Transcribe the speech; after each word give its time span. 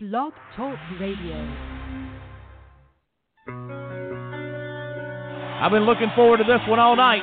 Blog 0.00 0.30
Talk 0.54 0.78
Radio. 1.00 1.34
I've 5.58 5.72
been 5.72 5.90
looking 5.90 6.06
forward 6.14 6.36
to 6.36 6.44
this 6.44 6.62
one 6.68 6.78
all 6.78 6.94
night. 6.94 7.18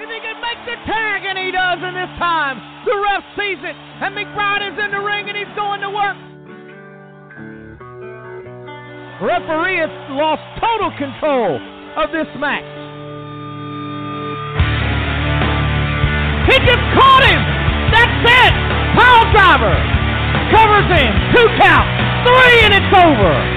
If 0.00 0.08
he 0.08 0.16
can 0.16 0.40
make 0.40 0.56
the 0.64 0.80
tag, 0.88 1.28
and 1.28 1.36
he 1.36 1.52
does 1.52 1.76
in 1.84 1.92
this 1.92 2.08
time, 2.16 2.56
the 2.88 2.96
ref 2.96 3.20
sees 3.36 3.60
it, 3.68 3.76
and 3.76 4.16
McBride 4.16 4.72
is 4.72 4.78
in 4.80 4.96
the 4.96 5.00
ring, 5.04 5.28
and 5.28 5.36
he's 5.36 5.52
going 5.52 5.84
to 5.84 5.92
work. 5.92 6.16
Referee 9.20 9.76
has 9.76 9.92
lost 10.16 10.40
total 10.56 10.88
control 10.96 11.60
of 12.00 12.08
this 12.16 12.32
match. 12.40 12.64
He 16.48 16.56
just 16.64 16.80
caught 16.96 17.24
him. 17.28 17.44
That's 17.92 18.24
it. 18.24 18.56
Power 18.96 19.28
driver 19.36 19.95
covers 20.50 20.86
him. 20.92 21.12
Two 21.34 21.46
count, 21.58 21.86
three, 22.26 22.58
and 22.66 22.72
it's 22.74 22.92
over. 22.94 23.55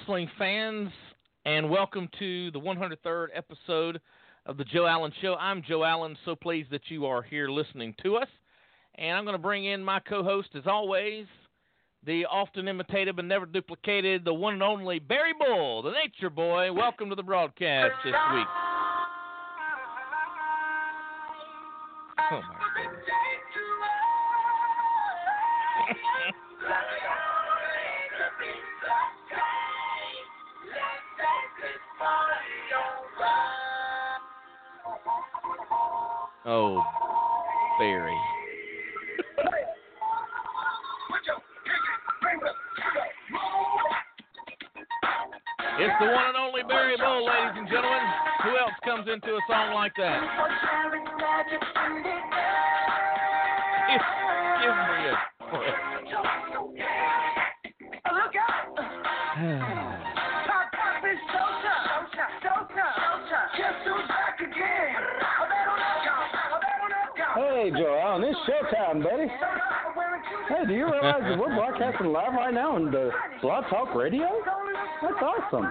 Wrestling 0.00 0.30
fans, 0.38 0.88
and 1.44 1.68
welcome 1.68 2.08
to 2.18 2.50
the 2.52 2.60
103rd 2.60 3.26
episode 3.34 4.00
of 4.46 4.56
the 4.56 4.64
Joe 4.64 4.86
Allen 4.86 5.12
Show. 5.20 5.34
I'm 5.34 5.62
Joe 5.66 5.84
Allen, 5.84 6.16
so 6.24 6.34
pleased 6.34 6.70
that 6.70 6.82
you 6.88 7.04
are 7.06 7.22
here 7.22 7.48
listening 7.48 7.94
to 8.02 8.16
us. 8.16 8.28
And 8.96 9.16
I'm 9.16 9.24
going 9.24 9.34
to 9.34 9.42
bring 9.42 9.66
in 9.66 9.84
my 9.84 10.00
co 10.00 10.22
host, 10.22 10.48
as 10.54 10.62
always, 10.66 11.26
the 12.06 12.24
often 12.26 12.66
imitated 12.68 13.16
but 13.16 13.26
never 13.26 13.44
duplicated, 13.44 14.24
the 14.24 14.32
one 14.32 14.54
and 14.54 14.62
only 14.62 15.00
Barry 15.00 15.34
Bull, 15.38 15.82
the 15.82 15.90
Nature 15.90 16.30
Boy. 16.30 16.72
Welcome 16.72 17.10
to 17.10 17.14
the 17.14 17.22
broadcast 17.22 17.92
this 18.02 18.14
week. 18.32 18.46
Oh, 22.32 22.40
Oh, 36.46 36.82
Barry. 37.78 38.16
It's 45.78 45.94
the 45.98 46.06
one 46.06 46.24
and 46.28 46.36
only 46.36 46.62
Barry 46.62 46.96
Bull, 46.96 47.26
ladies 47.26 47.56
and 47.56 47.68
gentlemen. 47.68 48.00
Who 48.44 48.56
else 48.56 48.72
comes 48.84 49.06
into 49.08 49.34
a 49.34 49.40
song 49.48 49.74
like 49.74 49.92
that? 49.96 50.20
Give, 53.88 54.00
give 54.60 54.74
me 54.76 55.08
a 55.08 56.50
break. 56.50 56.59
Showtime, 68.48 69.02
buddy. 69.02 69.26
Hey, 70.48 70.66
do 70.66 70.72
you 70.74 70.84
realize 70.90 71.22
that 71.22 71.38
we're 71.38 71.54
broadcasting 71.54 72.08
live 72.08 72.32
right 72.32 72.52
now 72.52 72.76
on 72.76 72.90
the 72.90 73.10
Blog 73.42 73.64
Talk 73.70 73.94
Radio? 73.94 74.28
That's 75.02 75.14
awesome. 75.22 75.70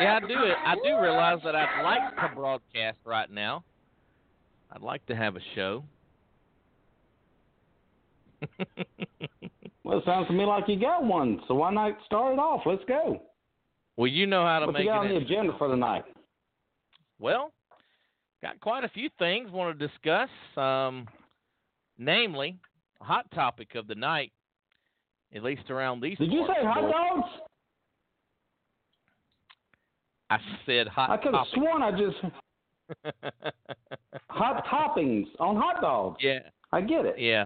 Yeah, 0.00 0.16
I 0.16 0.20
do 0.20 0.44
it. 0.44 0.56
I 0.64 0.74
do 0.76 1.00
realize 1.00 1.38
that 1.44 1.54
I'd 1.54 1.82
like 1.82 2.16
to 2.16 2.34
broadcast 2.34 2.98
right 3.04 3.30
now. 3.30 3.64
I'd 4.72 4.82
like 4.82 5.04
to 5.06 5.16
have 5.16 5.36
a 5.36 5.40
show. 5.54 5.84
Well, 9.84 9.98
it 10.00 10.04
sounds 10.04 10.26
to 10.26 10.34
me 10.34 10.44
like 10.44 10.64
you 10.68 10.78
got 10.78 11.02
one, 11.02 11.40
so 11.48 11.54
why 11.54 11.72
not 11.72 11.92
start 12.04 12.34
it 12.34 12.38
off? 12.38 12.60
Let's 12.66 12.84
go. 12.86 13.22
well, 13.96 14.06
you 14.06 14.26
know 14.26 14.44
how 14.44 14.58
to 14.58 14.66
What 14.66 14.74
make 14.74 14.82
you 14.82 14.90
got 14.90 14.98
on 14.98 15.08
the 15.08 15.16
agenda 15.16 15.54
for 15.56 15.66
the 15.68 15.76
night? 15.76 16.04
Well, 17.18 17.54
got 18.42 18.60
quite 18.60 18.84
a 18.84 18.88
few 18.88 19.08
things 19.18 19.50
want 19.50 19.78
to 19.78 19.86
discuss. 19.86 20.28
Um, 20.56 21.06
namely, 21.98 22.58
a 23.00 23.04
hot 23.04 23.30
topic 23.32 23.74
of 23.74 23.86
the 23.86 23.94
night, 23.94 24.32
at 25.34 25.42
least 25.42 25.70
around 25.70 26.02
these. 26.02 26.18
Did 26.18 26.32
you 26.32 26.46
say 26.46 26.64
hot 26.64 26.90
dogs? 26.90 27.28
I 30.30 30.38
said 30.66 30.88
hot 30.88 31.10
I 31.10 31.16
could 31.16 31.34
have 31.34 31.46
sworn 31.54 31.82
I 31.82 31.90
just 31.90 32.16
hot 34.28 34.64
toppings 34.66 35.26
on 35.40 35.56
hot 35.56 35.80
dogs. 35.80 36.18
yeah, 36.20 36.40
I 36.70 36.82
get 36.82 37.06
it. 37.06 37.16
yeah, 37.18 37.44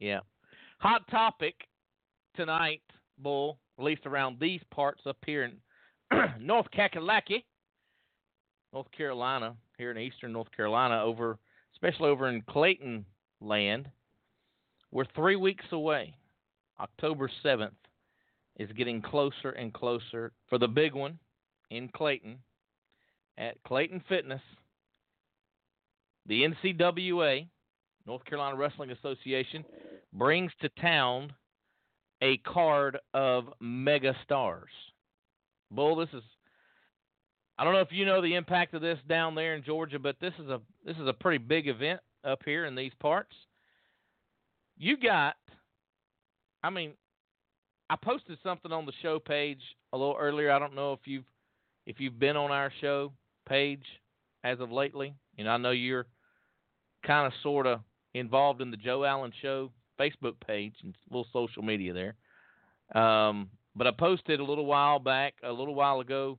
yeah. 0.00 0.20
Hot 0.78 1.08
topic 1.08 1.54
tonight, 2.34 2.82
Bull, 3.18 3.58
at 3.78 3.84
least 3.84 4.06
around 4.06 4.38
these 4.40 4.60
parts 4.72 5.02
up 5.06 5.16
here 5.24 5.44
in 5.44 5.52
North 6.40 6.66
Kakalaki, 6.76 7.44
North 8.72 8.90
Carolina, 8.90 9.54
here 9.78 9.90
in 9.90 9.98
eastern 9.98 10.32
North 10.32 10.50
Carolina, 10.56 11.02
over 11.02 11.38
especially 11.74 12.08
over 12.08 12.28
in 12.28 12.42
Clayton 12.42 13.04
land. 13.40 13.88
We're 14.90 15.04
three 15.14 15.36
weeks 15.36 15.64
away. 15.72 16.14
October 16.80 17.30
seventh 17.42 17.74
is 18.58 18.70
getting 18.72 19.02
closer 19.02 19.50
and 19.50 19.72
closer 19.72 20.32
for 20.48 20.58
the 20.58 20.68
big 20.68 20.94
one 20.94 21.18
in 21.70 21.88
Clayton 21.88 22.38
at 23.38 23.62
Clayton 23.64 24.02
Fitness. 24.08 24.40
The 26.26 26.48
NCWA, 26.64 27.46
North 28.06 28.24
Carolina 28.24 28.56
Wrestling 28.56 28.90
Association, 28.90 29.64
brings 30.12 30.50
to 30.60 30.68
town 30.80 31.32
a 32.22 32.38
card 32.38 32.98
of 33.12 33.52
mega 33.60 34.14
stars. 34.24 34.70
Bull, 35.70 35.96
this 35.96 36.08
is 36.14 36.22
I 37.58 37.64
don't 37.64 37.72
know 37.72 37.80
if 37.80 37.92
you 37.92 38.04
know 38.04 38.20
the 38.20 38.34
impact 38.34 38.74
of 38.74 38.82
this 38.82 38.98
down 39.08 39.34
there 39.34 39.54
in 39.54 39.64
Georgia, 39.64 39.98
but 39.98 40.16
this 40.20 40.34
is 40.38 40.48
a 40.48 40.60
this 40.84 40.96
is 40.96 41.08
a 41.08 41.12
pretty 41.12 41.38
big 41.38 41.68
event 41.68 42.00
up 42.24 42.40
here 42.44 42.66
in 42.66 42.74
these 42.74 42.92
parts. 43.00 43.34
You 44.76 44.96
got 44.96 45.36
I 46.62 46.70
mean, 46.70 46.92
I 47.88 47.96
posted 47.96 48.38
something 48.42 48.72
on 48.72 48.86
the 48.86 48.92
show 49.00 49.20
page 49.20 49.60
a 49.92 49.96
little 49.96 50.16
earlier. 50.18 50.50
I 50.50 50.58
don't 50.58 50.74
know 50.74 50.92
if 50.92 51.00
you've 51.04 51.24
if 51.86 52.00
you've 52.00 52.18
been 52.18 52.36
on 52.36 52.50
our 52.50 52.72
show 52.80 53.12
page 53.48 53.84
as 54.42 54.58
of 54.60 54.72
lately. 54.72 55.14
You 55.36 55.44
know, 55.44 55.50
I 55.50 55.56
know 55.58 55.70
you're 55.70 56.06
kind 57.06 57.26
of 57.26 57.32
sort 57.42 57.66
of 57.66 57.80
involved 58.14 58.60
in 58.60 58.70
the 58.70 58.76
Joe 58.76 59.04
Allen 59.04 59.32
Show 59.40 59.70
Facebook 60.00 60.34
page 60.44 60.74
and 60.82 60.94
little 61.08 61.26
social 61.32 61.62
media 61.62 61.92
there. 61.92 63.00
Um, 63.00 63.48
but 63.76 63.86
I 63.86 63.92
posted 63.92 64.40
a 64.40 64.44
little 64.44 64.66
while 64.66 64.98
back, 64.98 65.34
a 65.44 65.52
little 65.52 65.74
while 65.74 66.00
ago, 66.00 66.38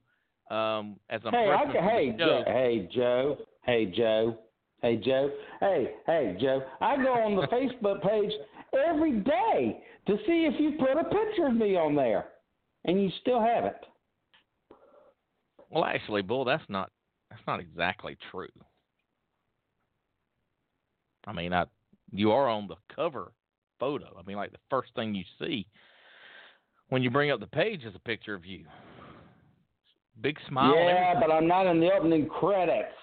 um, 0.50 0.96
as 1.10 1.20
I'm 1.24 1.32
Hey, 1.32 1.50
I, 1.50 1.64
prepping 1.64 1.72
ca- 1.72 1.72
for 1.72 1.90
hey, 1.90 2.10
the 2.12 2.18
show. 2.18 2.26
Jo- 2.26 2.44
hey, 2.46 2.88
Joe. 2.94 3.38
Hey, 3.62 3.86
Joe. 3.86 4.38
Hey, 4.82 4.96
Joe. 4.96 5.30
Hey, 5.60 5.90
hey, 6.06 6.36
Joe. 6.40 6.62
I 6.80 6.96
go 6.96 7.12
on 7.12 7.36
the 7.36 7.46
Facebook 7.48 8.02
page 8.02 8.32
every 8.88 9.20
day 9.20 9.82
to 10.06 10.16
see 10.26 10.48
if 10.50 10.60
you 10.60 10.72
put 10.78 10.92
a 10.98 11.04
picture 11.04 11.46
of 11.46 11.54
me 11.54 11.76
on 11.76 11.94
there, 11.94 12.26
and 12.84 13.02
you 13.02 13.10
still 13.20 13.40
haven't. 13.40 13.76
Well, 15.70 15.84
actually, 15.84 16.22
Bull, 16.22 16.44
that's 16.44 16.64
not 16.68 16.90
that's 17.30 17.42
not 17.46 17.60
exactly 17.60 18.16
true. 18.30 18.48
I 21.26 21.32
mean, 21.32 21.52
I 21.52 21.64
you 22.12 22.32
are 22.32 22.48
on 22.48 22.68
the 22.68 22.76
cover 22.94 23.32
photo. 23.78 24.16
I 24.18 24.22
mean, 24.26 24.36
like 24.36 24.52
the 24.52 24.58
first 24.70 24.94
thing 24.94 25.14
you 25.14 25.24
see 25.38 25.66
when 26.88 27.02
you 27.02 27.10
bring 27.10 27.30
up 27.30 27.40
the 27.40 27.46
page 27.46 27.84
is 27.84 27.94
a 27.94 28.00
picture 28.00 28.34
of 28.34 28.46
you. 28.46 28.64
Big 30.20 30.36
smile. 30.48 30.74
yeah, 30.74 31.14
but 31.20 31.30
I'm 31.30 31.46
not 31.46 31.66
in 31.66 31.80
the 31.80 31.90
opening 31.92 32.26
credits. 32.26 32.94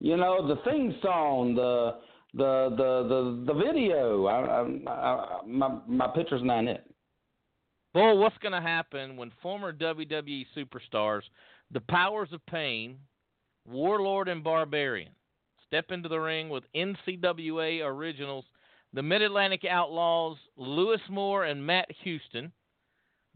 You 0.00 0.16
know, 0.16 0.46
the 0.46 0.56
theme 0.70 0.94
song, 1.02 1.54
the 1.54 1.96
the 2.34 2.74
the 2.76 3.08
the, 3.08 3.52
the 3.52 3.58
video. 3.58 4.26
I, 4.26 4.90
I, 4.90 4.92
I, 4.92 5.40
my 5.46 5.78
my 5.86 6.08
picture's 6.08 6.42
not 6.42 6.60
in 6.60 6.68
it. 6.68 6.90
Well, 7.94 8.18
what's 8.18 8.38
going 8.38 8.52
to 8.52 8.60
happen 8.60 9.16
when 9.16 9.30
former 9.40 9.72
WWE 9.72 10.46
superstars, 10.56 11.22
the 11.70 11.80
Powers 11.80 12.30
of 12.32 12.44
Pain, 12.46 12.98
Warlord 13.68 14.28
and 14.28 14.42
Barbarian, 14.42 15.12
step 15.64 15.92
into 15.92 16.08
the 16.08 16.18
ring 16.18 16.48
with 16.48 16.64
NCWA 16.74 17.84
originals, 17.84 18.44
the 18.92 19.02
Mid 19.02 19.22
Atlantic 19.22 19.64
Outlaws, 19.70 20.38
Lewis 20.56 21.00
Moore 21.08 21.44
and 21.44 21.64
Matt 21.64 21.88
Houston? 22.02 22.50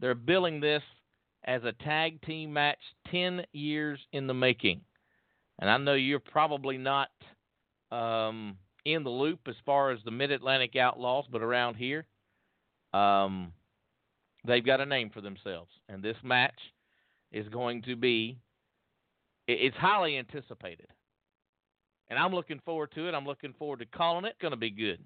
They're 0.01 0.13
billing 0.13 0.59
this 0.59 0.83
as 1.49 1.63
a 1.63 1.71
tag 1.83 2.21
team 2.21 2.53
match 2.53 2.77
10 3.11 3.41
years 3.53 3.99
in 4.13 4.27
the 4.27 4.33
making. 4.35 4.81
And 5.57 5.67
I 5.67 5.77
know 5.77 5.95
you're 5.95 6.19
probably 6.19 6.77
not 6.77 7.09
um, 7.91 8.55
in 8.85 9.03
the 9.03 9.09
loop 9.09 9.39
as 9.47 9.55
far 9.65 9.89
as 9.89 9.99
the 10.05 10.11
Mid 10.11 10.31
Atlantic 10.31 10.75
Outlaws, 10.75 11.25
but 11.31 11.41
around 11.41 11.73
here, 11.73 12.05
um, 12.93 13.51
they've 14.45 14.65
got 14.65 14.79
a 14.79 14.85
name 14.85 15.09
for 15.09 15.21
themselves. 15.21 15.71
And 15.89 16.03
this 16.03 16.17
match 16.23 16.59
is 17.31 17.49
going 17.49 17.81
to 17.83 17.95
be, 17.95 18.37
it's 19.47 19.75
highly 19.75 20.17
anticipated. 20.17 20.87
And 22.09 22.19
I'm 22.19 22.33
looking 22.33 22.61
forward 22.63 22.91
to 22.93 23.07
it. 23.07 23.15
I'm 23.15 23.25
looking 23.25 23.53
forward 23.57 23.79
to 23.79 23.85
calling 23.87 24.25
it. 24.25 24.35
Going 24.39 24.51
to 24.51 24.57
be 24.57 24.69
good. 24.69 24.99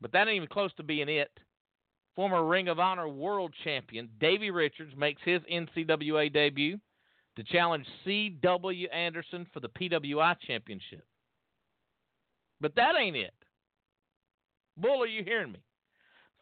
But 0.00 0.10
that 0.10 0.26
ain't 0.26 0.36
even 0.36 0.48
close 0.48 0.74
to 0.74 0.82
being 0.82 1.08
it. 1.08 1.30
Former 2.16 2.44
Ring 2.44 2.68
of 2.68 2.78
Honor 2.78 3.08
World 3.08 3.52
Champion 3.64 4.08
Davey 4.20 4.50
Richards 4.50 4.92
makes 4.96 5.20
his 5.24 5.40
NCWA 5.52 6.32
debut 6.32 6.78
to 7.36 7.42
challenge 7.44 7.86
C.W. 8.04 8.88
Anderson 8.88 9.46
for 9.52 9.60
the 9.60 9.68
PWI 9.68 10.36
Championship. 10.46 11.04
But 12.60 12.76
that 12.76 12.94
ain't 12.98 13.16
it. 13.16 13.34
Bull, 14.76 15.02
are 15.02 15.06
you 15.06 15.24
hearing 15.24 15.52
me? 15.52 15.58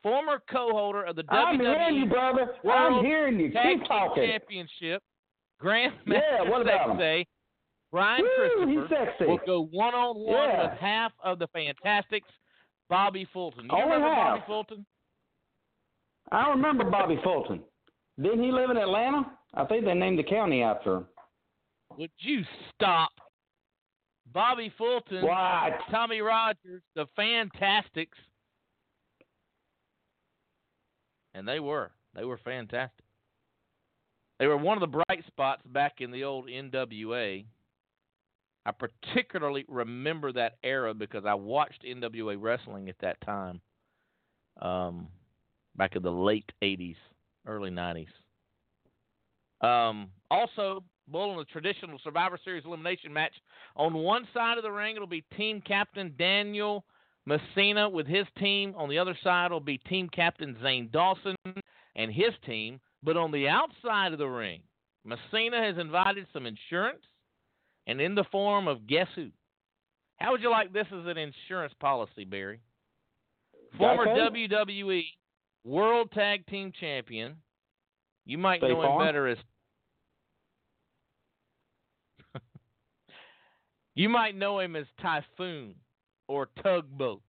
Former 0.03 0.43
co-holder 0.51 1.05
of 1.05 1.17
the 1.17 1.25
I'm 1.29 1.59
WWE 1.59 1.61
hearing 1.63 1.97
you, 1.97 2.07
brother. 2.07 2.55
World 2.65 2.99
I'm 2.99 3.05
hearing 3.05 3.39
you. 3.41 3.51
Tag 3.53 3.79
Keep 3.79 3.89
talking. 3.89 4.27
Championship, 4.27 5.03
Grandmaster 5.63 5.93
Yeah, 6.09 6.43
what 6.51 6.61
about? 6.63 6.99
Sexay, 6.99 7.25
Brian 7.93 8.23
Woo, 8.23 8.67
he's 8.67 8.77
Christopher 8.79 9.07
sexy. 9.19 9.27
will 9.31 9.39
go 9.47 9.65
one 9.67 9.95
on 9.95 10.17
one 10.19 10.49
Yeah. 10.51 10.63
with 10.71 10.79
half 10.81 11.13
of 11.23 11.39
the 11.39 11.47
Fantastics, 11.49 12.29
Bobby 12.89 13.27
Fulton. 13.33 13.65
You 13.67 13.71
Only 13.71 13.85
remember 13.95 14.15
Bobby. 14.15 14.43
Fulton? 14.47 14.87
I 16.32 16.49
remember 16.49 16.84
Bobby 16.90 17.19
Fulton. 17.23 17.61
Didn't 18.20 18.43
he 18.43 18.50
live 18.50 18.70
in 18.70 18.79
Atlanta? 18.79 19.31
I 19.55 19.64
think 19.67 19.84
they 19.84 19.94
named 19.94 20.19
the 20.19 20.23
county 20.25 20.62
after 20.62 20.96
him. 20.96 21.06
Would 21.99 22.11
you 22.19 22.43
stop? 22.75 23.11
Bobby 24.32 24.73
Fulton, 24.79 25.23
What? 25.23 25.73
Tommy 25.90 26.20
Rogers, 26.23 26.82
the 26.96 27.06
Fantastics. 27.17 28.17
And 31.34 31.46
they 31.46 31.61
were. 31.61 31.90
They 32.14 32.25
were 32.25 32.38
fantastic. 32.38 33.05
They 34.38 34.46
were 34.46 34.56
one 34.56 34.76
of 34.76 34.81
the 34.81 35.05
bright 35.06 35.25
spots 35.26 35.62
back 35.67 36.00
in 36.00 36.11
the 36.11 36.25
old 36.25 36.49
NWA. 36.49 37.44
I 38.64 38.70
particularly 38.70 39.64
remember 39.69 40.32
that 40.32 40.55
era 40.62 40.94
because 40.94 41.25
I 41.26 41.34
watched 41.34 41.84
NWA 41.84 42.37
wrestling 42.40 42.88
at 42.88 42.96
that 43.00 43.20
time, 43.20 43.61
um, 44.61 45.08
back 45.77 45.97
in 45.97 46.03
the 46.03 46.11
late 46.11 46.51
80s, 46.63 46.97
early 47.47 47.71
90s. 47.71 48.07
Um, 49.61 50.11
also, 50.31 50.83
Bull 51.09 51.33
in 51.33 51.39
the 51.39 51.45
traditional 51.45 51.99
Survivor 52.03 52.39
Series 52.45 52.65
elimination 52.65 53.13
match. 53.13 53.33
On 53.77 53.95
one 53.95 54.27
side 54.35 54.57
of 54.57 54.65
the 54.65 54.71
ring, 54.71 54.97
it'll 54.97 55.07
be 55.07 55.25
team 55.37 55.63
captain 55.67 56.15
Daniel 56.19 56.85
Messina 57.27 57.89
with 57.89 58.07
his 58.07 58.27
team. 58.39 58.75
On 58.77 58.89
the 58.89 58.99
other 58.99 59.17
side, 59.23 59.47
it'll 59.47 59.61
be 59.61 59.79
team 59.79 60.09
captain 60.09 60.57
Zane 60.63 60.89
Dawson 60.93 61.37
and 61.97 62.13
his 62.13 62.33
team. 62.47 62.81
But 63.03 63.17
on 63.17 63.33
the 63.33 63.49
outside 63.49 64.13
of 64.13 64.19
the 64.19 64.27
ring, 64.27 64.63
Messina 65.05 65.63
has 65.63 65.79
invited 65.79 66.27
some 66.33 66.47
insurance, 66.47 67.05
and 67.87 68.01
in 68.01 68.15
the 68.15 68.25
form 68.31 68.69
of 68.69 68.87
guess 68.87 69.09
who? 69.17 69.31
How 70.19 70.31
would 70.31 70.41
you 70.41 70.51
like 70.51 70.73
this 70.73 70.87
as 70.87 71.07
an 71.07 71.19
insurance 71.19 71.75
policy, 71.81 72.25
Barry? 72.25 72.61
Former 73.77 74.07
WWE 74.07 75.03
World 75.64 76.11
Tag 76.12 76.47
Team 76.47 76.73
Champion. 76.79 77.37
You 78.25 78.38
might 78.38 78.61
know 78.62 78.81
him 78.82 79.06
better 79.06 79.29
as 79.29 79.38
You 83.94 84.09
might 84.09 84.37
know 84.37 84.61
him 84.61 84.76
as 84.76 84.87
Typhoon 85.00 85.75
or 86.29 86.49
Tugboat 86.62 87.23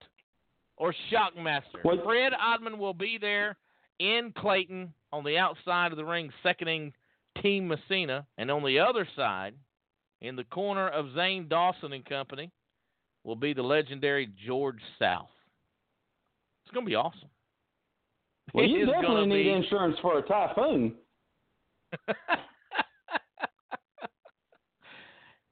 or 0.76 0.94
Shockmaster. 1.12 1.82
What- 1.82 2.04
Fred 2.04 2.32
Ottman 2.32 2.78
will 2.78 2.94
be 2.94 3.18
there 3.20 3.56
in 3.98 4.32
Clayton 4.36 4.92
on 5.12 5.24
the 5.24 5.38
outside 5.38 5.92
of 5.92 5.96
the 5.96 6.04
ring, 6.04 6.30
seconding 6.42 6.92
Team 7.42 7.68
Messina, 7.68 8.26
and 8.38 8.50
on 8.50 8.64
the 8.64 8.78
other 8.80 9.06
side, 9.14 9.54
in 10.20 10.36
the 10.36 10.44
corner 10.44 10.88
of 10.88 11.14
Zane 11.14 11.48
Dawson 11.48 11.92
and 11.92 12.04
company, 12.04 12.50
will 13.24 13.36
be 13.36 13.52
the 13.52 13.62
legendary 13.62 14.28
George 14.46 14.80
South. 14.98 15.28
It's 16.64 16.72
going 16.72 16.84
to 16.86 16.90
be 16.90 16.94
awesome. 16.94 17.28
Well, 18.52 18.66
you 18.66 18.86
definitely 18.86 19.26
need 19.26 19.44
be- 19.44 19.50
insurance 19.50 19.96
for 20.02 20.18
a 20.18 20.22
typhoon. 20.22 20.94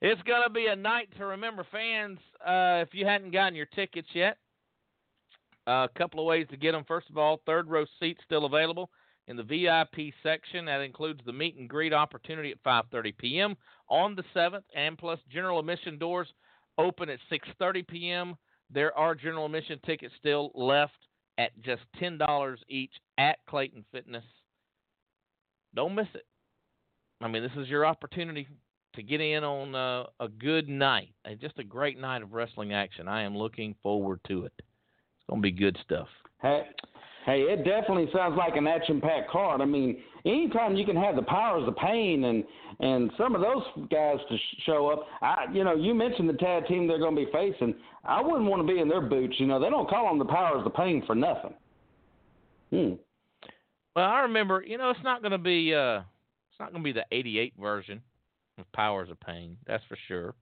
it's 0.00 0.22
going 0.22 0.42
to 0.44 0.50
be 0.50 0.66
a 0.66 0.76
night 0.76 1.08
to 1.16 1.26
remember, 1.26 1.64
fans. 1.70 2.18
Uh, 2.44 2.82
if 2.86 2.92
you 2.92 3.06
hadn't 3.06 3.30
gotten 3.32 3.54
your 3.54 3.66
tickets 3.66 4.08
yet, 4.12 4.36
uh, 5.66 5.86
a 5.88 5.98
couple 5.98 6.20
of 6.20 6.26
ways 6.26 6.46
to 6.50 6.56
get 6.56 6.72
them. 6.72 6.84
First 6.86 7.08
of 7.10 7.16
all, 7.16 7.40
third 7.46 7.68
row 7.70 7.84
seats 8.00 8.20
still 8.24 8.44
available 8.44 8.90
in 9.28 9.36
the 9.36 9.42
VIP 9.42 10.12
section. 10.22 10.64
That 10.66 10.80
includes 10.80 11.20
the 11.24 11.32
meet 11.32 11.56
and 11.56 11.68
greet 11.68 11.92
opportunity 11.92 12.50
at 12.50 12.62
5:30 12.62 13.16
p.m. 13.16 13.56
on 13.88 14.14
the 14.14 14.24
7th, 14.34 14.64
and 14.74 14.98
plus 14.98 15.20
general 15.30 15.58
admission 15.60 15.98
doors 15.98 16.28
open 16.78 17.08
at 17.08 17.18
6:30 17.30 17.86
p.m. 17.86 18.34
There 18.70 18.96
are 18.96 19.14
general 19.14 19.46
admission 19.46 19.78
tickets 19.84 20.14
still 20.18 20.50
left 20.54 20.96
at 21.38 21.50
just 21.62 21.82
ten 21.98 22.18
dollars 22.18 22.60
each 22.68 22.92
at 23.18 23.38
Clayton 23.48 23.84
Fitness. 23.92 24.24
Don't 25.74 25.94
miss 25.94 26.08
it. 26.14 26.26
I 27.20 27.28
mean, 27.28 27.42
this 27.42 27.52
is 27.56 27.68
your 27.68 27.86
opportunity 27.86 28.46
to 28.94 29.02
get 29.02 29.20
in 29.20 29.42
on 29.42 29.74
uh, 29.74 30.04
a 30.20 30.28
good 30.28 30.68
night, 30.68 31.14
and 31.24 31.40
just 31.40 31.58
a 31.58 31.64
great 31.64 31.98
night 31.98 32.22
of 32.22 32.32
wrestling 32.32 32.72
action. 32.72 33.08
I 33.08 33.22
am 33.22 33.36
looking 33.36 33.74
forward 33.82 34.20
to 34.28 34.44
it. 34.44 34.52
It's 34.58 35.26
going 35.30 35.40
to 35.40 35.42
be 35.42 35.52
good 35.52 35.78
stuff. 35.82 36.08
Hey, 36.42 36.64
hey, 37.24 37.40
it 37.42 37.64
definitely 37.64 38.08
sounds 38.12 38.36
like 38.36 38.56
an 38.56 38.66
action-packed 38.66 39.30
card. 39.30 39.60
I 39.60 39.64
mean, 39.64 39.98
anytime 40.24 40.76
you 40.76 40.84
can 40.84 40.96
have 40.96 41.16
the 41.16 41.22
powers 41.22 41.66
of 41.66 41.76
pain 41.76 42.24
and 42.24 42.44
and 42.80 43.10
some 43.16 43.34
of 43.34 43.40
those 43.40 43.62
guys 43.90 44.16
to 44.28 44.36
sh- 44.36 44.62
show 44.66 44.88
up. 44.88 45.06
I, 45.20 45.44
you 45.52 45.62
know, 45.62 45.74
you 45.74 45.94
mentioned 45.94 46.28
the 46.28 46.34
tag 46.34 46.66
team 46.66 46.88
they're 46.88 46.98
going 46.98 47.14
to 47.14 47.24
be 47.24 47.30
facing. 47.30 47.74
I 48.04 48.20
wouldn't 48.20 48.48
want 48.50 48.66
to 48.66 48.72
be 48.72 48.80
in 48.80 48.88
their 48.88 49.00
boots. 49.00 49.36
You 49.38 49.46
know, 49.46 49.60
they 49.60 49.70
don't 49.70 49.88
call 49.88 50.08
them 50.08 50.18
the 50.18 50.24
powers 50.24 50.66
of 50.66 50.74
pain 50.74 51.02
for 51.06 51.14
nothing. 51.14 51.54
Hmm. 52.70 52.94
Well, 53.94 54.06
I 54.06 54.20
remember, 54.20 54.64
you 54.66 54.78
know, 54.78 54.90
it's 54.90 55.04
not 55.04 55.20
going 55.20 55.32
to 55.32 55.38
be 55.38 55.74
uh, 55.74 55.98
it's 55.98 56.58
not 56.58 56.72
going 56.72 56.82
to 56.82 56.84
be 56.84 56.92
the 56.92 57.04
'88 57.12 57.54
version 57.60 58.00
of 58.58 58.70
Powers 58.72 59.10
of 59.10 59.20
Pain, 59.20 59.56
that's 59.66 59.84
for 59.88 59.98
sure. 60.08 60.34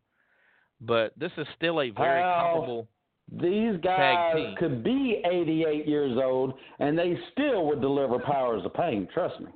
But 0.81 1.13
this 1.17 1.33
is 1.37 1.47
still 1.57 1.81
a 1.81 1.91
very 1.91 2.23
Well, 2.23 2.41
comparable. 2.41 2.89
These 3.33 3.77
guys 3.83 4.55
could 4.59 4.83
be 4.83 5.23
88 5.25 5.87
years 5.87 6.19
old 6.21 6.55
and 6.81 6.99
they 6.99 7.17
still 7.33 7.67
would 7.67 7.81
deliver 7.81 8.19
powers 8.19 8.65
of 8.65 8.75
pain. 8.75 9.07
Trust 9.15 9.41
me. 9.41 9.47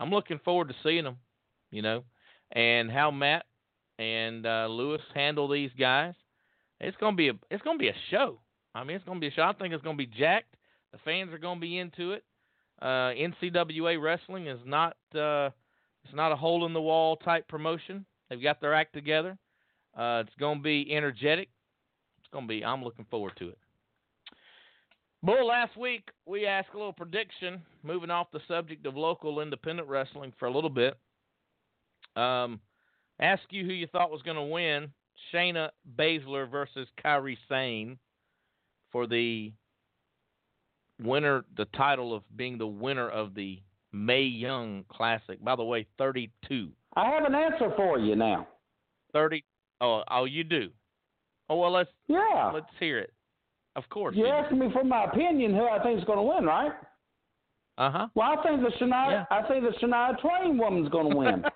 I'm 0.00 0.10
looking 0.10 0.40
forward 0.44 0.68
to 0.68 0.74
seeing 0.82 1.04
them, 1.04 1.18
you 1.70 1.82
know, 1.82 2.04
and 2.52 2.90
how 2.90 3.10
Matt 3.10 3.46
and 3.98 4.44
uh, 4.46 4.66
Lewis 4.68 5.02
handle 5.14 5.48
these 5.48 5.70
guys. 5.78 6.14
It's 6.80 6.96
gonna 6.98 7.16
be 7.16 7.28
a 7.28 7.32
it's 7.50 7.62
gonna 7.62 7.78
be 7.78 7.88
a 7.88 7.96
show. 8.10 8.40
I 8.74 8.84
mean, 8.84 8.96
it's 8.96 9.04
gonna 9.04 9.20
be 9.20 9.28
a 9.28 9.32
show. 9.32 9.42
I 9.42 9.52
think 9.52 9.74
it's 9.74 9.82
gonna 9.82 9.96
be 9.96 10.06
jacked. 10.06 10.54
The 10.92 10.98
fans 11.04 11.32
are 11.32 11.38
gonna 11.38 11.60
be 11.60 11.78
into 11.78 12.12
it. 12.12 12.24
Uh, 12.80 13.10
NCWA 13.12 14.00
wrestling 14.00 14.46
is 14.46 14.60
not 14.64 14.96
uh, 15.14 15.50
it's 16.04 16.14
not 16.14 16.32
a 16.32 16.36
hole 16.36 16.66
in 16.66 16.72
the 16.72 16.80
wall 16.80 17.16
type 17.16 17.48
promotion. 17.48 18.06
They've 18.30 18.42
got 18.42 18.60
their 18.60 18.74
act 18.74 18.92
together. 18.92 19.36
Uh, 19.96 20.22
it's 20.24 20.36
gonna 20.38 20.60
be 20.60 20.86
energetic. 20.90 21.48
It's 22.28 22.34
gonna 22.34 22.46
be. 22.46 22.62
I'm 22.62 22.84
looking 22.84 23.06
forward 23.10 23.32
to 23.38 23.48
it. 23.48 23.58
Bull, 25.22 25.46
last 25.46 25.78
week 25.78 26.10
we 26.26 26.46
asked 26.46 26.68
a 26.74 26.76
little 26.76 26.92
prediction, 26.92 27.62
moving 27.82 28.10
off 28.10 28.26
the 28.32 28.40
subject 28.46 28.84
of 28.84 28.96
local 28.96 29.40
independent 29.40 29.88
wrestling 29.88 30.34
for 30.38 30.44
a 30.44 30.52
little 30.52 30.68
bit. 30.68 30.98
Um, 32.16 32.60
ask 33.18 33.42
you 33.48 33.64
who 33.64 33.72
you 33.72 33.86
thought 33.86 34.10
was 34.10 34.20
going 34.22 34.36
to 34.36 34.42
win 34.42 34.92
Shayna 35.32 35.70
Baszler 35.98 36.50
versus 36.50 36.86
Kairi 37.02 37.38
Sane 37.48 37.98
for 38.92 39.06
the 39.06 39.50
winner, 41.02 41.46
the 41.56 41.64
title 41.76 42.14
of 42.14 42.24
being 42.36 42.58
the 42.58 42.66
winner 42.66 43.08
of 43.08 43.34
the 43.34 43.58
Mae 43.92 44.22
Young 44.22 44.84
Classic. 44.90 45.42
By 45.42 45.56
the 45.56 45.64
way, 45.64 45.86
32. 45.96 46.68
I 46.94 47.10
have 47.10 47.24
an 47.24 47.34
answer 47.34 47.72
for 47.74 47.98
you 47.98 48.16
now. 48.16 48.46
30. 49.14 49.42
Oh, 49.80 50.02
oh, 50.10 50.26
you 50.26 50.44
do. 50.44 50.68
Oh 51.50 51.56
well, 51.56 51.72
let's 51.72 51.90
Yeah. 52.08 52.50
let's 52.52 52.66
hear 52.78 52.98
it. 52.98 53.12
Of 53.76 53.88
course. 53.90 54.14
You're 54.16 54.26
you 54.28 54.32
asking 54.32 54.58
me 54.58 54.68
for 54.72 54.84
my 54.84 55.04
opinion 55.04 55.54
who 55.54 55.66
I 55.68 55.82
think 55.82 55.98
is 55.98 56.04
going 56.04 56.18
to 56.18 56.22
win, 56.22 56.44
right? 56.44 56.72
Uh 57.78 57.90
huh. 57.90 58.06
Well, 58.14 58.28
I 58.38 58.42
think 58.42 58.60
the 58.60 58.70
Shania, 58.84 59.10
Yeah. 59.10 59.24
I 59.30 59.42
think 59.46 59.62
the 59.64 59.70
Shania 59.80 60.20
Twain 60.20 60.58
woman's 60.58 60.88
going 60.88 61.10
to 61.10 61.16
win. 61.16 61.44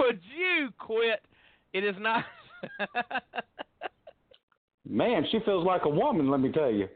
Would 0.00 0.20
you 0.36 0.70
quit? 0.78 1.20
It 1.72 1.84
is 1.84 1.94
not. 1.98 2.24
Man, 4.88 5.24
she 5.30 5.38
feels 5.44 5.64
like 5.64 5.84
a 5.84 5.88
woman. 5.88 6.30
Let 6.30 6.40
me 6.40 6.50
tell 6.52 6.70
you. 6.70 6.88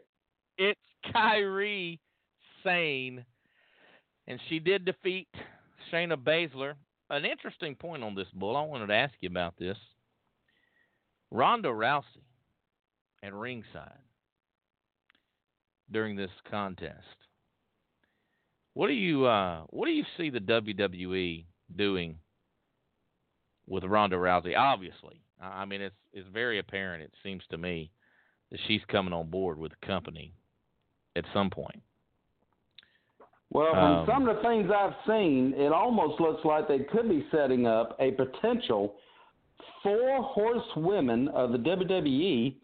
it's 0.59 0.81
Kairi 1.15 1.99
Sane, 2.65 3.25
and 4.27 4.41
she 4.49 4.59
did 4.59 4.85
defeat 4.85 5.29
Shayna 5.93 6.17
Baszler. 6.17 6.75
An 7.11 7.25
interesting 7.25 7.75
point 7.75 8.03
on 8.03 8.15
this 8.15 8.29
bull. 8.35 8.57
I 8.57 8.62
wanted 8.62 8.88
to 8.88 8.95
ask 8.95 9.15
you 9.21 9.29
about 9.29 9.57
this. 9.59 9.79
Ronda 11.31 11.69
Rousey 11.69 12.05
at 13.23 13.33
ringside 13.33 13.99
during 15.91 16.17
this 16.17 16.31
contest. 16.50 16.97
What 18.75 18.88
do 18.88 18.93
you 18.93 19.27
uh, 19.27 19.62
what 19.71 19.87
do 19.87 19.93
you 19.93 20.05
see 20.17 20.31
the 20.31 20.38
WWE 20.38 21.45
doing 21.75 22.19
with 23.67 23.85
Ronda 23.85 24.17
Rousey? 24.17 24.57
Obviously, 24.57 25.23
I 25.41 25.65
mean 25.65 25.81
it's 25.81 25.97
it's 26.12 26.29
very 26.33 26.59
apparent. 26.59 27.03
It 27.03 27.12
seems 27.23 27.43
to 27.50 27.59
me 27.59 27.91
that 28.50 28.61
she's 28.67 28.83
coming 28.88 29.12
on 29.12 29.31
board 29.31 29.59
with 29.59 29.73
the 29.73 29.87
company 29.87 30.35
at 31.17 31.25
some 31.35 31.50
point. 31.50 31.83
Well, 33.50 33.73
from 33.73 33.78
Um, 33.78 34.07
some 34.07 34.28
of 34.28 34.37
the 34.37 34.43
things 34.43 34.71
I've 34.71 34.95
seen, 35.07 35.55
it 35.55 35.73
almost 35.73 36.21
looks 36.21 36.45
like 36.45 36.69
they 36.69 36.81
could 36.81 37.09
be 37.09 37.26
setting 37.31 37.67
up 37.67 37.97
a 37.99 38.11
potential 38.12 38.97
four 39.83 40.23
horsewomen 40.23 41.28
of 41.28 41.52
the 41.52 41.59
WWE 41.59 42.55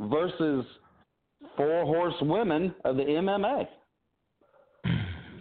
versus 0.00 0.66
four 1.56 1.84
horsewomen 1.84 2.74
of 2.84 2.96
the 2.96 3.04
MMA. 3.04 3.68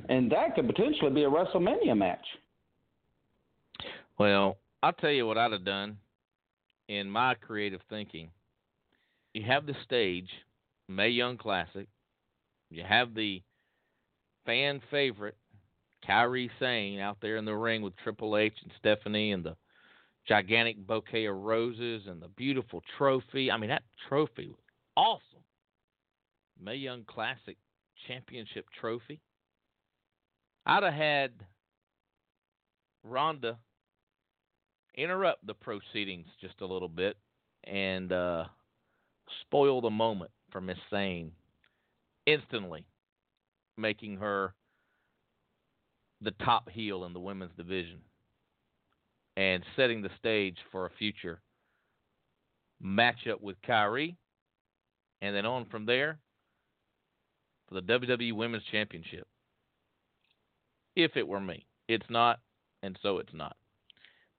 And 0.10 0.32
that 0.32 0.54
could 0.54 0.68
potentially 0.68 1.12
be 1.12 1.24
a 1.24 1.30
WrestleMania 1.30 1.98
match. 1.98 2.26
Well, 4.20 4.58
I'll 4.84 4.94
tell 4.94 5.12
you 5.12 5.26
what 5.26 5.38
I'd 5.38 5.54
have 5.54 5.66
done 5.66 5.98
in 6.90 7.10
my 7.10 7.36
creative 7.36 7.82
thinking. 7.90 8.30
You 9.34 9.44
have 9.44 9.66
the 9.66 9.76
stage, 9.86 10.30
Mae 10.88 11.10
Young 11.10 11.38
Classic. 11.38 11.88
You 12.70 12.84
have 12.84 13.16
the 13.16 13.42
fan 14.46 14.82
favorite, 14.92 15.38
Kairi 16.08 16.50
Sane, 16.60 17.00
out 17.00 17.18
there 17.22 17.38
in 17.38 17.46
the 17.46 17.56
ring 17.56 17.82
with 17.82 17.96
Triple 18.04 18.38
H 18.38 18.54
and 18.62 18.72
Stephanie 18.80 19.32
and 19.32 19.44
the 19.44 19.56
gigantic 20.28 20.86
bouquet 20.86 21.26
of 21.26 21.36
roses 21.36 22.04
and 22.08 22.22
the 22.22 22.30
beautiful 22.30 22.82
trophy. 22.98 23.52
I 23.52 23.58
mean, 23.58 23.70
that 23.70 23.84
trophy 24.08 24.48
was 24.48 24.58
awesome. 24.96 25.44
Mae 26.62 26.76
Young 26.76 27.04
Classic 27.06 27.58
Championship 28.08 28.66
trophy. 28.80 29.20
I'd 30.66 30.84
have 30.84 30.94
had 30.94 31.32
Ronda 33.04 33.58
interrupt 34.96 35.46
the 35.46 35.54
proceedings 35.54 36.28
just 36.40 36.62
a 36.62 36.66
little 36.66 36.88
bit 36.88 37.18
and 37.66 38.12
uh, 38.12 38.46
spoil 39.42 39.82
the 39.82 39.90
moment 39.90 40.32
for 40.52 40.62
Miss 40.62 40.78
Sane, 40.90 41.32
instantly 42.26 42.86
making 43.78 44.18
her 44.18 44.54
the 46.22 46.32
top 46.32 46.70
heel 46.70 47.06
in 47.06 47.14
the 47.14 47.20
women's 47.20 47.56
division 47.58 48.00
and 49.36 49.64
setting 49.76 50.02
the 50.02 50.10
stage 50.20 50.58
for 50.72 50.86
a 50.86 50.90
future 50.98 51.42
matchup 52.84 53.42
with 53.42 53.56
Kairi, 53.68 54.16
and 55.22 55.36
then 55.36 55.46
on 55.46 55.66
from 55.66 55.86
there 55.86 56.20
for 57.68 57.76
the 57.76 57.82
WWE 57.82 58.34
Women's 58.34 58.64
Championship. 58.72 59.28
If 60.96 61.16
it 61.16 61.28
were 61.28 61.40
me, 61.40 61.66
it's 61.88 62.06
not, 62.10 62.40
and 62.84 62.98
so 63.02 63.18
it's 63.20 63.34
not. 63.34 63.56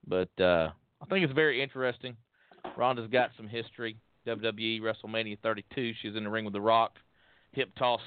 But 0.06 0.28
uh, 0.38 0.70
I 1.02 1.06
think 1.08 1.24
it's 1.24 1.32
very 1.32 1.62
interesting. 1.62 2.16
Ronda's 2.76 3.10
got 3.10 3.30
some 3.36 3.48
history. 3.48 3.96
WWE 4.26 4.80
WrestleMania 4.80 5.38
32, 5.42 5.92
she's 6.00 6.16
in 6.16 6.24
the 6.24 6.30
ring 6.30 6.44
with 6.44 6.54
The 6.54 6.60
Rock, 6.60 6.96
hip 7.52 7.70
tossed 7.78 8.02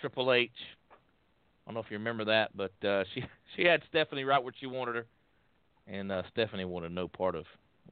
Triple 0.00 0.32
H. 0.32 0.50
I 0.90 1.70
don't 1.70 1.74
know 1.74 1.80
if 1.80 1.90
you 1.90 1.98
remember 1.98 2.24
that, 2.26 2.56
but 2.56 2.72
uh, 2.86 3.04
she 3.14 3.24
she 3.56 3.64
had 3.64 3.82
Stephanie 3.88 4.24
right 4.24 4.42
where 4.42 4.52
she 4.58 4.66
wanted 4.66 4.96
her, 4.96 5.06
and 5.86 6.12
uh, 6.12 6.22
Stephanie 6.32 6.64
wanted 6.64 6.92
no 6.92 7.08
part 7.08 7.34
of 7.34 7.44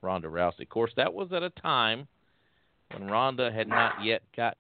Ronda 0.02 0.28
Rousey. 0.28 0.62
Of 0.62 0.68
course, 0.68 0.92
that 0.96 1.12
was 1.12 1.32
at 1.32 1.42
a 1.42 1.50
time 1.50 2.06
when 2.92 3.08
Ronda 3.08 3.50
had 3.50 3.68
not 3.68 4.04
yet 4.04 4.22
got 4.36 4.56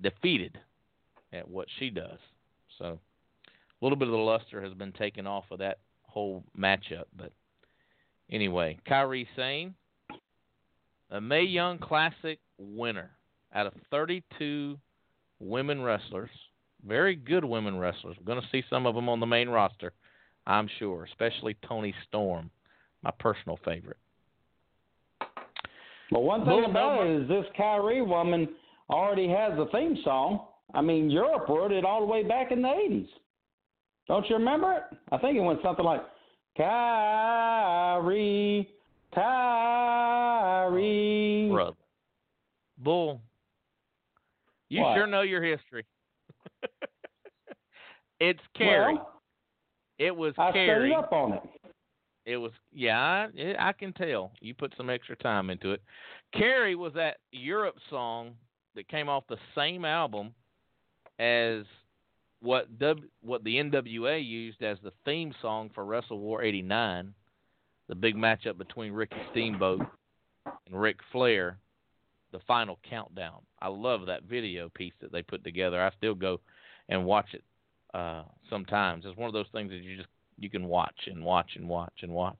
defeated 0.00 0.58
at 1.32 1.48
what 1.48 1.66
she 1.78 1.90
does. 1.90 2.18
So 2.78 2.98
a 3.80 3.84
little 3.84 3.98
bit 3.98 4.08
of 4.08 4.12
the 4.12 4.18
luster 4.18 4.62
has 4.62 4.72
been 4.74 4.92
taken 4.92 5.26
off 5.26 5.44
of 5.50 5.58
that 5.58 5.78
whole 6.02 6.44
matchup. 6.56 7.04
But 7.16 7.32
anyway, 8.30 8.78
Kairi 8.88 9.26
Sane, 9.36 9.74
a 11.10 11.20
Mae 11.20 11.42
Young 11.42 11.78
Classic 11.78 12.38
winner 12.58 13.10
out 13.54 13.66
of 13.66 13.72
32 13.90 14.78
women 15.40 15.82
wrestlers, 15.82 16.30
very 16.86 17.16
good 17.16 17.44
women 17.44 17.78
wrestlers. 17.78 18.16
We're 18.18 18.26
going 18.26 18.42
to 18.42 18.48
see 18.50 18.62
some 18.70 18.86
of 18.86 18.94
them 18.94 19.08
on 19.08 19.20
the 19.20 19.26
main 19.26 19.48
roster, 19.48 19.92
I'm 20.46 20.68
sure, 20.78 21.04
especially 21.04 21.56
Toni 21.66 21.94
Storm, 22.08 22.50
my 23.02 23.10
personal 23.18 23.58
favorite. 23.64 23.96
But 26.10 26.20
one 26.20 26.40
thing 26.40 26.54
Little 26.54 26.70
about 26.70 26.96
moment. 26.96 27.10
it 27.10 27.22
is 27.22 27.28
this 27.28 27.44
Kairi 27.58 28.06
woman 28.06 28.48
already 28.88 29.28
has 29.28 29.52
a 29.58 29.66
theme 29.72 29.98
song. 30.04 30.46
I 30.74 30.80
mean, 30.80 31.10
Europe 31.10 31.48
wrote 31.48 31.72
it 31.72 31.84
all 31.84 32.00
the 32.00 32.06
way 32.06 32.22
back 32.22 32.50
in 32.50 32.62
the 32.62 32.68
80s. 32.68 33.08
Don't 34.06 34.28
you 34.28 34.36
remember 34.36 34.72
it? 34.72 34.82
I 35.12 35.18
think 35.18 35.36
it 35.36 35.40
went 35.40 35.60
something 35.62 35.84
like 35.84 36.02
Kyrie, 36.56 38.68
Kyrie. 40.48 41.48
Brother. 41.52 41.76
Bull, 42.78 43.20
you 44.68 44.82
What? 44.82 44.96
sure 44.96 45.06
know 45.06 45.22
your 45.22 45.42
history. 45.42 45.86
it's 48.20 48.40
Carrie. 48.56 48.94
Well, 48.94 49.20
it 49.98 50.14
was 50.14 50.34
I 50.38 50.52
Carrie. 50.52 50.90
studied 50.90 50.94
up 51.04 51.12
on 51.12 51.32
it. 51.34 51.42
It 52.26 52.36
was 52.36 52.52
yeah, 52.72 52.98
I, 52.98 53.28
it, 53.34 53.56
I 53.58 53.72
can 53.72 53.92
tell. 53.92 54.32
You 54.40 54.54
put 54.54 54.74
some 54.76 54.90
extra 54.90 55.16
time 55.16 55.48
into 55.50 55.72
it. 55.72 55.82
Carrie 56.34 56.74
was 56.74 56.92
that 56.94 57.16
Europe 57.32 57.76
song 57.88 58.32
that 58.74 58.88
came 58.88 59.08
off 59.08 59.24
the 59.28 59.38
same 59.54 59.84
album 59.84 60.34
as 61.18 61.64
what 62.40 62.78
w, 62.78 63.08
what 63.22 63.42
the 63.44 63.56
NWA 63.56 64.24
used 64.24 64.62
as 64.62 64.78
the 64.82 64.92
theme 65.04 65.34
song 65.40 65.70
for 65.74 65.84
Wrestle 65.86 66.18
War 66.20 66.42
'89, 66.42 67.14
the 67.88 67.94
big 67.94 68.14
matchup 68.14 68.58
between 68.58 68.92
Ricky 68.92 69.16
Steamboat 69.30 69.80
and 70.66 70.80
Ric 70.80 70.98
Flair, 71.10 71.58
the 72.32 72.40
final 72.46 72.78
countdown. 72.88 73.40
I 73.60 73.68
love 73.68 74.06
that 74.06 74.24
video 74.24 74.68
piece 74.68 74.92
that 75.00 75.12
they 75.12 75.22
put 75.22 75.44
together. 75.44 75.82
I 75.82 75.90
still 75.96 76.14
go 76.14 76.40
and 76.88 77.04
watch 77.04 77.26
it 77.32 77.42
uh, 77.94 78.24
sometimes. 78.50 79.04
It's 79.06 79.16
one 79.16 79.28
of 79.28 79.34
those 79.34 79.46
things 79.52 79.70
that 79.70 79.76
you 79.82 79.96
just 79.96 80.08
you 80.38 80.50
can 80.50 80.66
watch 80.66 80.94
and 81.06 81.24
watch 81.24 81.50
and 81.56 81.68
watch 81.68 81.94
and 82.02 82.12
watch. 82.12 82.38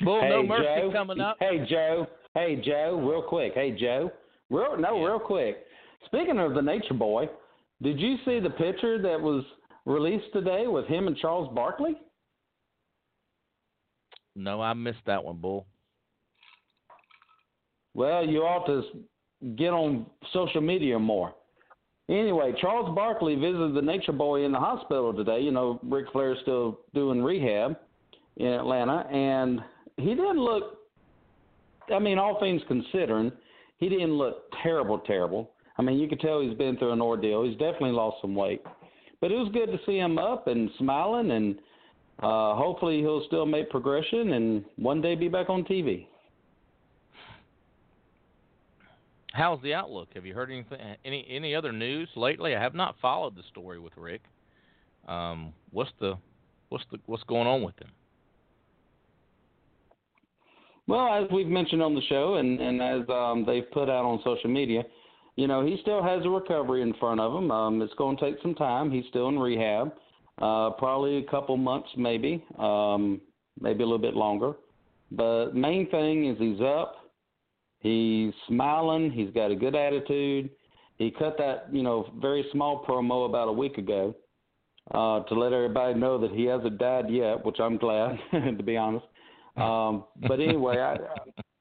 Bull 0.00 0.20
hey, 0.20 0.28
No 0.30 0.42
Mercy 0.42 0.64
Joe. 0.64 0.90
coming 0.92 1.20
up. 1.20 1.36
Hey, 1.38 1.64
Joe. 1.68 2.06
Hey, 2.34 2.60
Joe. 2.64 3.00
Real 3.08 3.22
quick. 3.22 3.52
Hey, 3.54 3.70
Joe. 3.78 4.10
Real 4.50 4.76
no, 4.76 4.98
Yeah. 4.98 5.06
real 5.06 5.20
quick. 5.20 5.64
Speaking 6.06 6.38
of 6.38 6.54
the 6.54 6.62
Nature 6.62 6.94
Boy, 6.94 7.28
did 7.80 8.00
you 8.00 8.16
see 8.24 8.40
the 8.40 8.50
picture 8.50 9.00
that 9.00 9.20
was 9.20 9.44
released 9.86 10.32
today 10.32 10.66
with 10.66 10.86
him 10.86 11.06
and 11.06 11.16
Charles 11.16 11.52
Barkley? 11.54 11.96
No, 14.34 14.60
I 14.60 14.72
missed 14.72 15.04
that 15.06 15.22
one, 15.22 15.36
Bull. 15.36 15.66
Well, 17.94 18.26
you 18.26 18.40
ought 18.40 18.66
to 18.66 18.82
get 19.56 19.70
on 19.70 20.06
social 20.32 20.60
media 20.60 20.98
more. 20.98 21.34
Anyway, 22.08 22.52
Charles 22.60 22.94
Barkley 22.94 23.34
visited 23.36 23.74
the 23.74 23.82
Nature 23.82 24.12
Boy 24.12 24.44
in 24.44 24.52
the 24.52 24.58
hospital 24.58 25.12
today. 25.14 25.40
You 25.40 25.52
know, 25.52 25.78
Ric 25.82 26.06
Flair's 26.12 26.38
still 26.42 26.80
doing 26.94 27.22
rehab 27.22 27.76
in 28.36 28.46
Atlanta, 28.46 29.06
and 29.10 29.60
he 29.96 30.08
didn't 30.14 30.38
look. 30.38 30.78
I 31.92 31.98
mean, 31.98 32.18
all 32.18 32.40
things 32.40 32.62
considering, 32.68 33.32
he 33.78 33.88
didn't 33.88 34.16
look 34.16 34.44
terrible, 34.62 34.98
terrible. 34.98 35.50
I 35.78 35.82
mean, 35.82 35.98
you 35.98 36.08
could 36.08 36.20
tell 36.20 36.40
he's 36.40 36.56
been 36.56 36.76
through 36.76 36.92
an 36.92 37.00
ordeal. 37.00 37.44
He's 37.44 37.56
definitely 37.56 37.92
lost 37.92 38.18
some 38.20 38.34
weight, 38.34 38.62
but 39.20 39.30
it 39.30 39.36
was 39.36 39.50
good 39.52 39.66
to 39.66 39.78
see 39.86 39.98
him 39.98 40.18
up 40.18 40.46
and 40.48 40.70
smiling, 40.78 41.30
and 41.30 41.58
uh, 42.22 42.54
hopefully 42.54 43.00
he'll 43.00 43.24
still 43.26 43.46
make 43.46 43.70
progression 43.70 44.32
and 44.34 44.64
one 44.76 45.00
day 45.00 45.14
be 45.14 45.28
back 45.28 45.48
on 45.48 45.64
TV. 45.64 46.06
How's 49.32 49.62
the 49.62 49.72
outlook? 49.72 50.08
Have 50.14 50.26
you 50.26 50.34
heard 50.34 50.50
anything? 50.50 50.78
Any 51.04 51.26
any 51.28 51.54
other 51.54 51.72
news 51.72 52.08
lately? 52.16 52.54
I 52.54 52.60
have 52.60 52.74
not 52.74 52.96
followed 53.00 53.34
the 53.34 53.42
story 53.50 53.78
with 53.78 53.94
Ric. 53.96 54.22
Um, 55.08 55.52
what's 55.70 55.90
the 56.00 56.16
what's 56.68 56.84
the 56.90 56.98
what's 57.06 57.24
going 57.24 57.46
on 57.46 57.62
with 57.62 57.78
him? 57.78 57.90
Well, 60.86 61.08
as 61.14 61.30
we've 61.30 61.46
mentioned 61.46 61.82
on 61.82 61.94
the 61.94 62.02
show, 62.08 62.34
and, 62.34 62.60
and 62.60 62.82
as 62.82 63.08
um, 63.08 63.44
they've 63.46 63.70
put 63.70 63.88
out 63.88 64.04
on 64.04 64.20
social 64.24 64.50
media, 64.50 64.82
you 65.36 65.46
know, 65.46 65.64
he 65.64 65.78
still 65.80 66.02
has 66.02 66.24
a 66.24 66.28
recovery 66.28 66.82
in 66.82 66.92
front 66.94 67.20
of 67.20 67.32
him. 67.32 67.50
Um, 67.50 67.80
it's 67.80 67.94
going 67.94 68.16
to 68.18 68.30
take 68.30 68.42
some 68.42 68.54
time. 68.54 68.90
He's 68.90 69.04
still 69.08 69.28
in 69.28 69.38
rehab, 69.38 69.92
uh, 70.42 70.70
probably 70.70 71.18
a 71.18 71.30
couple 71.30 71.56
months, 71.56 71.88
maybe, 71.96 72.44
um, 72.58 73.20
maybe 73.60 73.82
a 73.82 73.86
little 73.86 73.98
bit 73.98 74.14
longer. 74.14 74.54
But 75.12 75.54
main 75.54 75.88
thing 75.88 76.28
is 76.28 76.36
he's 76.38 76.60
up. 76.60 76.96
He's 77.82 78.32
smiling. 78.48 79.10
He's 79.10 79.30
got 79.30 79.50
a 79.50 79.56
good 79.56 79.74
attitude. 79.74 80.50
He 80.98 81.10
cut 81.10 81.36
that, 81.38 81.66
you 81.72 81.82
know, 81.82 82.12
very 82.20 82.44
small 82.52 82.84
promo 82.84 83.28
about 83.28 83.48
a 83.48 83.52
week 83.52 83.78
ago 83.78 84.14
uh, 84.92 85.20
to 85.24 85.34
let 85.34 85.52
everybody 85.52 85.98
know 85.98 86.18
that 86.18 86.30
he 86.30 86.44
hasn't 86.44 86.78
died 86.78 87.10
yet, 87.10 87.44
which 87.44 87.58
I'm 87.60 87.76
glad, 87.76 88.18
to 88.32 88.62
be 88.62 88.76
honest. 88.76 89.06
Um, 89.56 90.04
but 90.28 90.40
anyway, 90.40 90.78
I 90.78 90.96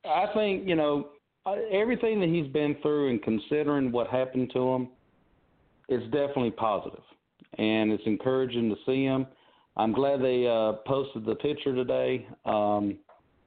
I 0.07 0.33
think 0.33 0.67
you 0.67 0.75
know 0.75 1.09
uh, 1.45 1.55
everything 1.71 2.19
that 2.21 2.29
he's 2.29 2.47
been 2.47 2.75
through 2.81 3.09
and 3.09 3.21
considering 3.21 3.91
what 3.91 4.07
happened 4.07 4.51
to 4.53 4.69
him, 4.69 4.89
it's 5.89 6.03
definitely 6.05 6.51
positive, 6.51 7.03
and 7.57 7.91
it's 7.91 8.03
encouraging 8.05 8.69
to 8.69 8.75
see 8.85 9.03
him. 9.03 9.27
I'm 9.77 9.91
glad 9.93 10.21
they 10.21 10.47
uh, 10.47 10.73
posted 10.87 11.25
the 11.25 11.35
picture 11.35 11.73
today. 11.73 12.27
Um, 12.45 12.97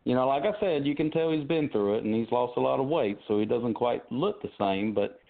you 0.04 0.14
know, 0.14 0.28
like 0.28 0.42
I 0.42 0.58
said, 0.61 0.87
you 0.87 0.94
can 0.94 1.11
tell 1.11 1.30
he's 1.30 1.46
been 1.46 1.68
through 1.70 1.96
it, 1.96 2.04
and 2.04 2.14
he's 2.14 2.30
lost 2.30 2.54
a 2.56 2.61
lot 2.61 2.80
of 2.80 2.87
weight, 2.87 3.18
so 3.26 3.38
he 3.38 3.46
doesn't 3.46 3.75
quite 3.75 4.11
look 4.12 4.42
the 4.42 4.50
same. 4.58 4.92
But 4.92 5.20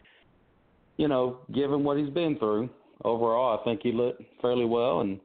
you 0.97 1.09
know, 1.09 1.39
given 1.53 1.85
what 1.85 1.97
he's 1.97 2.11
been 2.11 2.39
through, 2.39 2.69
overall, 3.05 3.59
I 3.59 3.65
think 3.65 3.81
he 3.83 3.93
looked 3.93 4.23
fairly 4.43 4.65
well, 4.65 5.01
and 5.01 5.21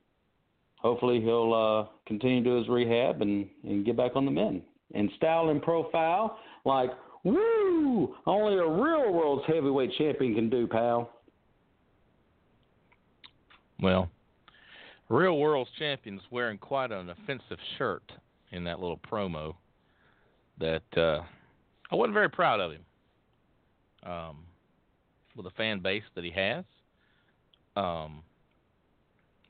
hopefully 0.78 1.20
he'll 1.22 1.54
uh, 1.54 1.92
continue 2.08 2.44
to 2.44 2.58
his 2.58 2.70
rehab 2.70 3.22
and 3.22 3.48
and 3.64 3.86
get 3.86 3.98
back 3.98 4.16
on 4.16 4.26
the 4.26 4.32
men. 4.32 4.62
And 4.94 5.10
style 5.18 5.50
and 5.50 5.62
profile, 5.62 6.40
like 6.66 6.90
Woo! 7.24 8.16
Only 8.26 8.56
a 8.56 8.68
real 8.68 9.12
world's 9.12 9.46
heavyweight 9.48 9.92
champion 9.98 10.36
can 10.36 10.50
do, 10.50 10.68
pal. 10.68 11.12
Well, 13.82 14.10
real 15.10 15.38
world's 15.38 15.72
champion's 15.78 16.22
wearing 16.32 16.58
quite 16.58 16.92
an 16.92 17.10
offensive 17.10 17.58
shirt 17.78 18.04
in 18.52 18.64
that 18.66 18.80
little 18.80 18.98
promo. 18.98 19.56
That 20.60 20.84
uh, 20.98 21.22
I 21.92 21.96
wasn't 21.96 22.14
very 22.14 22.30
proud 22.30 22.60
of 22.60 22.72
him. 22.72 22.82
Um, 24.04 24.38
with 25.36 25.46
the 25.46 25.52
fan 25.52 25.80
base 25.80 26.04
that 26.16 26.24
he 26.24 26.32
has, 26.32 26.64
um, 27.76 28.24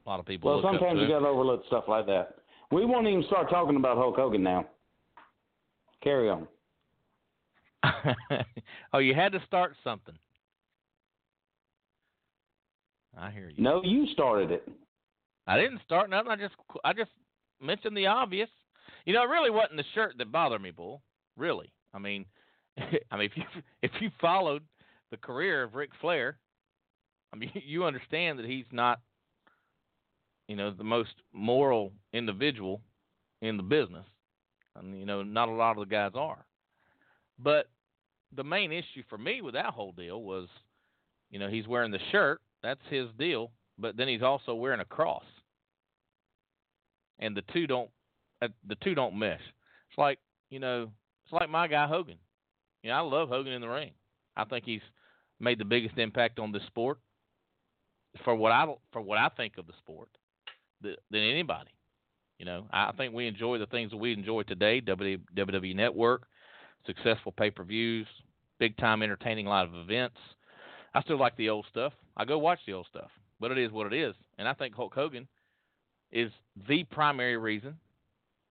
a 0.05 0.09
lot 0.09 0.19
of 0.19 0.25
people. 0.25 0.51
Well, 0.51 0.61
sometimes 0.61 0.99
you 0.99 1.07
got 1.07 1.19
to 1.19 1.27
overlook 1.27 1.63
stuff 1.67 1.85
like 1.87 2.05
that. 2.07 2.35
We 2.71 2.85
won't 2.85 3.07
even 3.07 3.23
start 3.23 3.49
talking 3.49 3.75
about 3.75 3.97
Hulk 3.97 4.15
Hogan 4.15 4.43
now. 4.43 4.65
Carry 6.03 6.29
on. 6.29 6.47
oh, 8.93 8.99
you 8.99 9.15
had 9.15 9.31
to 9.31 9.41
start 9.45 9.75
something. 9.83 10.15
I 13.17 13.31
hear 13.31 13.49
you. 13.49 13.61
No, 13.61 13.81
you 13.83 14.07
started 14.13 14.51
it. 14.51 14.67
I 15.47 15.59
didn't 15.59 15.81
start 15.83 16.09
nothing. 16.09 16.31
I 16.31 16.35
just 16.35 16.53
I 16.83 16.93
just 16.93 17.11
mentioned 17.61 17.97
the 17.97 18.05
obvious. 18.05 18.49
You 19.05 19.13
know, 19.13 19.23
it 19.23 19.29
really 19.29 19.49
wasn't 19.49 19.77
the 19.77 19.85
shirt 19.93 20.17
that 20.17 20.31
bothered 20.31 20.61
me, 20.61 20.71
bull. 20.71 21.01
Really. 21.37 21.71
I 21.93 21.99
mean, 21.99 22.25
I 23.11 23.17
mean, 23.17 23.29
if 23.31 23.37
you 23.37 23.43
if 23.81 23.91
you 23.99 24.09
followed 24.19 24.63
the 25.11 25.17
career 25.17 25.63
of 25.63 25.75
Ric 25.75 25.91
Flair, 26.01 26.37
I 27.33 27.37
mean, 27.37 27.51
you 27.65 27.85
understand 27.85 28.39
that 28.39 28.45
he's 28.45 28.65
not, 28.71 28.99
you 30.47 30.55
know, 30.55 30.71
the 30.71 30.83
most 30.83 31.13
moral 31.33 31.91
individual 32.13 32.81
in 33.41 33.57
the 33.57 33.63
business. 33.63 34.05
And 34.75 34.97
you 34.97 35.05
know, 35.05 35.23
not 35.23 35.49
a 35.49 35.53
lot 35.53 35.77
of 35.77 35.87
the 35.87 35.93
guys 35.93 36.11
are. 36.15 36.45
But 37.41 37.67
the 38.35 38.43
main 38.43 38.71
issue 38.71 39.03
for 39.09 39.17
me 39.17 39.41
with 39.41 39.53
that 39.55 39.67
whole 39.67 39.91
deal 39.91 40.21
was, 40.21 40.47
you 41.31 41.39
know, 41.39 41.49
he's 41.49 41.67
wearing 41.67 41.91
the 41.91 41.99
shirt. 42.11 42.41
That's 42.61 42.81
his 42.89 43.07
deal. 43.17 43.51
But 43.77 43.97
then 43.97 44.07
he's 44.07 44.21
also 44.21 44.53
wearing 44.53 44.81
a 44.81 44.85
cross. 44.85 45.23
And 47.19 47.35
the 47.35 47.43
two 47.53 47.65
don't 47.65 47.89
Uh, 48.41 48.47
the 48.67 48.75
two 48.75 48.95
don't 48.95 49.17
mesh. 49.17 49.41
It's 49.89 49.97
like 49.97 50.19
you 50.49 50.59
know, 50.59 50.89
it's 51.25 51.33
like 51.33 51.49
my 51.49 51.67
guy 51.67 51.87
Hogan. 51.87 52.17
You 52.83 52.89
know, 52.89 52.95
I 52.95 53.01
love 53.01 53.29
Hogan 53.29 53.53
in 53.53 53.61
the 53.61 53.67
ring. 53.67 53.91
I 54.37 54.45
think 54.45 54.65
he's 54.65 54.81
made 55.39 55.59
the 55.59 55.65
biggest 55.65 55.97
impact 55.97 56.39
on 56.39 56.51
this 56.51 56.65
sport 56.67 56.99
for 58.23 58.35
what 58.35 58.51
I 58.51 58.65
for 58.91 59.01
what 59.01 59.17
I 59.17 59.29
think 59.29 59.57
of 59.57 59.67
the 59.67 59.73
sport 59.79 60.09
than 60.81 60.95
anybody. 61.11 61.71
You 62.37 62.45
know, 62.45 62.67
I 62.71 62.93
think 62.97 63.13
we 63.13 63.27
enjoy 63.27 63.57
the 63.57 63.65
things 63.65 63.91
that 63.91 63.97
we 63.97 64.13
enjoy 64.13 64.43
today. 64.43 64.81
WWE 64.81 65.75
Network, 65.75 66.23
successful 66.85 67.33
pay 67.33 67.51
per 67.51 67.63
views, 67.63 68.07
big 68.59 68.77
time 68.77 69.03
entertaining 69.03 69.45
live 69.45 69.73
events. 69.73 70.17
I 70.93 71.01
still 71.01 71.19
like 71.19 71.35
the 71.35 71.49
old 71.49 71.65
stuff. 71.69 71.93
I 72.15 72.25
go 72.25 72.37
watch 72.37 72.59
the 72.65 72.73
old 72.73 72.87
stuff, 72.89 73.11
but 73.39 73.51
it 73.51 73.57
is 73.57 73.71
what 73.71 73.91
it 73.91 74.01
is. 74.01 74.15
And 74.37 74.47
I 74.47 74.53
think 74.53 74.73
Hulk 74.73 74.93
Hogan 74.93 75.27
is 76.11 76.31
the 76.67 76.83
primary 76.85 77.37
reason 77.37 77.75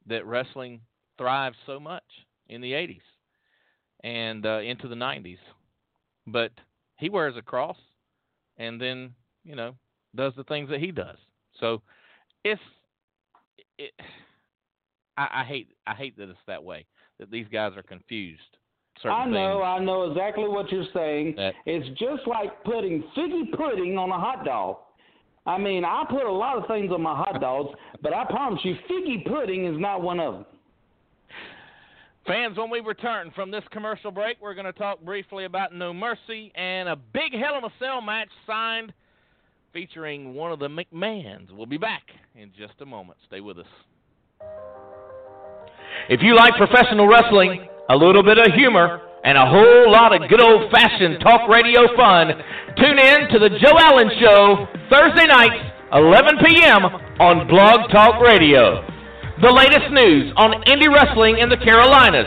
that 0.09 0.27
wrestling 0.27 0.81
thrived 1.17 1.57
so 1.67 1.79
much 1.79 2.05
in 2.49 2.61
the 2.61 2.73
80s 2.73 3.01
and 4.05 4.47
uh, 4.47 4.59
into 4.61 4.89
the 4.89 4.95
90s. 4.95 5.39
But 6.27 6.53
he 6.97 7.11
wears 7.11 7.37
a 7.37 7.43
cross 7.43 7.77
and 8.57 8.81
then, 8.81 9.15
you 9.45 9.57
know, 9.57 9.75
does 10.15 10.33
the 10.37 10.45
things 10.45 10.69
that 10.71 10.81
he 10.81 10.91
does. 10.91 11.17
So 11.61 11.83
it's 12.45 12.61
it, 13.79 13.93
I, 15.17 15.29
I 15.41 15.45
hate 15.45 15.69
I 15.87 15.95
hate 15.95 16.17
that 16.19 16.29
it's 16.29 16.39
that 16.47 16.63
way 16.63 16.87
that 17.19 17.31
these 17.31 17.47
guys 17.53 17.73
are 17.77 17.83
confused. 17.83 18.41
I 19.05 19.27
know. 19.27 19.63
I 19.63 19.79
know 19.79 20.11
exactly 20.11 20.49
what 20.49 20.71
you're 20.73 20.87
saying. 20.93 21.35
That, 21.37 21.55
it's 21.67 21.89
just 22.01 22.27
like 22.27 22.65
putting 22.65 23.05
figgy 23.17 23.51
pudding 23.57 23.97
on 23.97 24.11
a 24.11 24.19
hot 24.19 24.45
dog. 24.45 24.79
I 25.49 25.57
mean, 25.57 25.83
I 25.83 26.05
put 26.11 26.25
a 26.25 26.31
lot 26.31 26.59
of 26.59 26.67
things 26.67 26.93
on 26.93 27.01
my 27.01 27.17
hot 27.17 27.41
dogs, 27.41 27.71
but 28.03 28.13
I 28.13 28.27
promise 28.27 28.61
you, 28.65 28.75
figgy 28.89 29.27
pudding 29.27 29.65
is 29.65 29.81
not 29.81 30.03
one 30.03 30.21
of 30.21 30.35
them. 30.35 30.47
Fans, 32.27 32.59
when 32.59 32.69
we 32.69 32.81
return 32.81 33.33
from 33.35 33.51
this 33.51 33.65
commercial 33.71 34.11
break, 34.11 34.37
we're 34.43 34.53
going 34.53 34.67
to 34.67 34.75
talk 34.75 35.01
briefly 35.01 35.47
about 35.47 35.75
No 35.75 35.95
Mercy 35.95 36.53
and 36.55 36.91
a 36.91 36.97
big 36.97 37.33
Hell 37.33 37.57
in 37.57 37.65
a 37.65 37.71
Cell 37.79 38.03
match 38.03 38.29
signed 38.47 38.93
featuring 39.73 40.35
one 40.35 40.53
of 40.53 40.59
the 40.59 40.69
McMahons. 40.69 41.51
We'll 41.51 41.65
be 41.65 41.79
back 41.79 42.03
in 42.37 42.51
just 42.55 42.75
a 42.83 42.87
moment. 42.87 43.17
Stay 43.27 43.41
with 43.41 43.59
us. 43.59 43.67
If 46.11 46.21
you 46.21 46.37
like 46.37 46.53
professional 46.59 47.09
wrestling, 47.09 47.67
a 47.89 47.97
little 47.97 48.23
bit 48.23 48.37
of 48.37 48.53
humor, 48.55 49.01
and 49.29 49.37
a 49.37 49.45
whole 49.45 49.93
lot 49.93 50.17
of 50.17 50.25
good 50.33 50.41
old 50.41 50.73
fashioned 50.73 51.21
talk 51.21 51.53
radio 51.53 51.85
fun, 51.93 52.33
tune 52.81 52.97
in 52.97 53.29
to 53.29 53.37
The 53.37 53.53
Joe 53.61 53.77
Allen 53.77 54.09
Show, 54.17 54.65
Thursday 54.89 55.29
nights, 55.29 55.69
11 55.93 56.41
p.m. 56.49 56.89
on 57.21 57.45
Blog 57.45 57.93
Talk 57.93 58.25
Radio. 58.25 58.81
The 59.45 59.53
latest 59.53 59.93
news 59.93 60.33
on 60.41 60.65
indie 60.65 60.89
wrestling 60.89 61.45
in 61.45 61.53
the 61.53 61.61
Carolinas. 61.61 62.25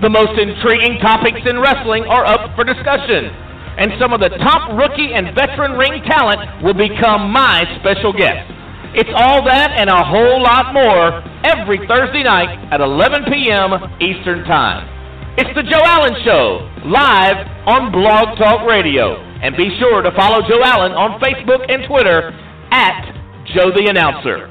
The 0.00 0.08
most 0.08 0.40
intriguing 0.40 0.96
topics 1.04 1.44
in 1.44 1.60
wrestling 1.60 2.08
are 2.08 2.24
up 2.24 2.56
for 2.56 2.64
discussion. 2.64 3.28
And 3.76 3.92
some 4.00 4.16
of 4.16 4.24
the 4.24 4.32
top 4.40 4.72
rookie 4.72 5.12
and 5.12 5.36
veteran 5.36 5.76
ring 5.76 6.00
talent 6.08 6.64
will 6.64 6.72
become 6.72 7.28
my 7.28 7.60
special 7.84 8.16
guests. 8.16 8.48
It's 8.96 9.12
all 9.12 9.44
that 9.44 9.76
and 9.76 9.92
a 9.92 10.00
whole 10.00 10.40
lot 10.40 10.72
more 10.72 11.20
every 11.44 11.84
Thursday 11.84 12.24
night 12.24 12.72
at 12.72 12.80
11 12.80 13.28
p.m. 13.28 14.00
Eastern 14.00 14.48
Time. 14.48 14.97
It's 15.40 15.54
the 15.54 15.62
Joe 15.62 15.84
Allen 15.84 16.14
Show, 16.24 16.68
live 16.86 17.46
on 17.68 17.92
Blog 17.92 18.36
Talk 18.38 18.68
Radio. 18.68 19.14
And 19.40 19.56
be 19.56 19.70
sure 19.78 20.02
to 20.02 20.10
follow 20.16 20.40
Joe 20.48 20.60
Allen 20.64 20.90
on 20.90 21.20
Facebook 21.20 21.64
and 21.70 21.86
Twitter 21.86 22.32
at 22.72 23.04
Joe 23.54 23.70
the 23.70 23.86
Announcer. 23.88 24.48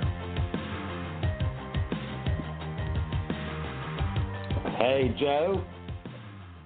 Hey, 4.77 5.13
Joe. 5.19 5.61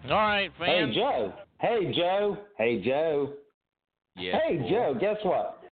All 0.04 0.12
right, 0.12 0.52
fans. 0.60 0.94
Hey, 0.94 1.02
Joe. 1.02 1.34
Hey, 1.60 1.92
Joe. 1.92 2.38
Hey, 2.60 2.84
Joe. 2.86 3.34
Yes, 4.18 4.36
hey, 4.48 4.58
boy. 4.58 4.70
Joe, 4.70 4.98
guess 5.02 5.18
what? 5.24 5.64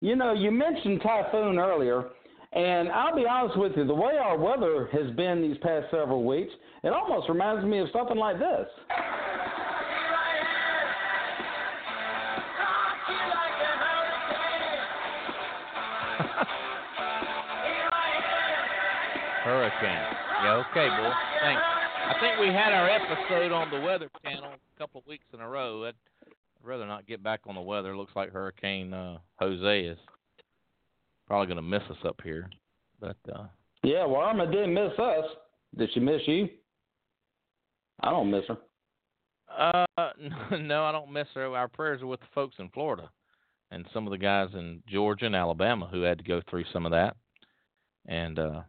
You 0.00 0.16
know, 0.16 0.32
you 0.32 0.50
mentioned 0.50 1.02
typhoon 1.04 1.56
earlier, 1.60 2.06
and 2.52 2.90
I'll 2.90 3.16
be 3.16 3.24
honest 3.26 3.58
with 3.58 3.72
you, 3.76 3.86
the 3.86 3.94
way 3.94 4.18
our 4.22 4.36
weather 4.36 4.88
has 4.92 5.10
been 5.16 5.40
these 5.40 5.56
past 5.62 5.86
several 5.90 6.24
weeks, 6.24 6.52
it 6.82 6.88
almost 6.88 7.28
reminds 7.28 7.64
me 7.64 7.78
of 7.78 7.88
something 7.92 8.18
like 8.18 8.38
this. 8.38 8.68
Hurricane. 19.44 19.98
Yeah, 20.44 20.62
okay, 20.70 20.88
boy. 20.88 21.10
Thanks. 21.40 21.62
I 21.62 22.14
think 22.20 22.38
we 22.38 22.48
had 22.48 22.72
our 22.72 22.88
episode 22.88 23.50
on 23.50 23.70
the 23.70 23.80
Weather 23.80 24.08
Channel 24.22 24.52
a 24.52 24.78
couple 24.78 25.00
of 25.00 25.06
weeks 25.06 25.24
in 25.32 25.40
a 25.40 25.48
row. 25.48 25.84
I'd 25.84 25.94
rather 26.62 26.86
not 26.86 27.06
get 27.06 27.22
back 27.22 27.40
on 27.46 27.54
the 27.54 27.60
weather. 27.60 27.96
Looks 27.96 28.14
like 28.14 28.32
Hurricane 28.32 28.92
uh, 28.92 29.18
Jose 29.40 29.80
is 29.80 29.98
probably 31.32 31.46
going 31.46 31.56
to 31.56 31.62
miss 31.62 31.82
us 31.88 32.04
up 32.04 32.20
here. 32.22 32.50
But 33.00 33.16
uh, 33.34 33.44
Yeah, 33.82 34.04
well, 34.04 34.20
Irma 34.20 34.52
didn't 34.52 34.74
miss 34.74 34.92
us. 34.98 35.24
Did 35.78 35.88
she 35.94 35.98
miss 35.98 36.20
you? 36.26 36.46
I 38.02 38.10
don't 38.10 38.30
miss 38.30 38.44
her. 38.48 39.86
Uh, 39.96 40.10
no, 40.58 40.84
I 40.84 40.92
don't 40.92 41.10
miss 41.10 41.28
her. 41.34 41.46
Our 41.56 41.68
prayers 41.68 42.02
are 42.02 42.06
with 42.06 42.20
the 42.20 42.26
folks 42.34 42.56
in 42.58 42.68
Florida, 42.68 43.08
and 43.70 43.86
some 43.94 44.06
of 44.06 44.10
the 44.10 44.18
guys 44.18 44.48
in 44.52 44.82
Georgia 44.86 45.24
and 45.24 45.34
Alabama 45.34 45.88
who 45.90 46.02
had 46.02 46.18
to 46.18 46.24
go 46.24 46.42
through 46.50 46.64
some 46.70 46.84
of 46.84 46.92
that, 46.92 47.16
and 48.04 48.38
uh, 48.38 48.60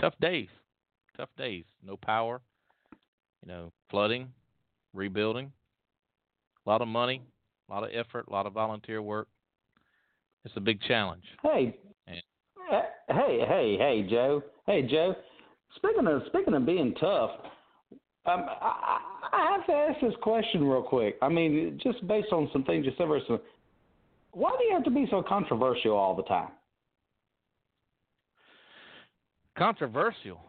tough 0.00 0.14
days, 0.20 0.46
tough 1.16 1.30
days. 1.36 1.64
No 1.84 1.96
power, 1.96 2.40
you 3.42 3.48
know, 3.48 3.72
flooding, 3.90 4.28
rebuilding, 4.94 5.50
a 6.64 6.70
lot 6.70 6.80
of 6.80 6.86
money, 6.86 7.22
a 7.68 7.74
lot 7.74 7.82
of 7.82 7.90
effort, 7.92 8.26
a 8.28 8.32
lot 8.32 8.46
of 8.46 8.52
volunteer 8.52 9.02
work. 9.02 9.26
It's 10.44 10.56
a 10.56 10.60
big 10.60 10.80
challenge. 10.82 11.24
Hey, 11.42 11.76
Yeah. 12.06 12.82
hey, 13.08 13.40
hey, 13.46 13.76
hey, 13.78 14.06
Joe. 14.08 14.42
Hey, 14.66 14.82
Joe. 14.82 15.14
Speaking 15.76 16.06
of 16.06 16.22
speaking 16.28 16.54
of 16.54 16.64
being 16.66 16.94
tough, 16.94 17.30
um, 18.26 18.46
I, 18.48 19.00
I 19.32 19.56
have 19.56 19.66
to 19.66 19.72
ask 19.72 20.00
this 20.00 20.14
question 20.22 20.64
real 20.64 20.82
quick. 20.82 21.16
I 21.22 21.28
mean, 21.28 21.78
just 21.82 22.06
based 22.06 22.32
on 22.32 22.48
some 22.52 22.64
things 22.64 22.84
you 22.86 22.92
said 22.98 23.08
recently, 23.08 23.40
why 24.32 24.54
do 24.58 24.64
you 24.64 24.72
have 24.74 24.84
to 24.84 24.90
be 24.90 25.06
so 25.10 25.22
controversial 25.22 25.92
all 25.92 26.14
the 26.14 26.22
time? 26.24 26.48
Controversial. 29.56 30.40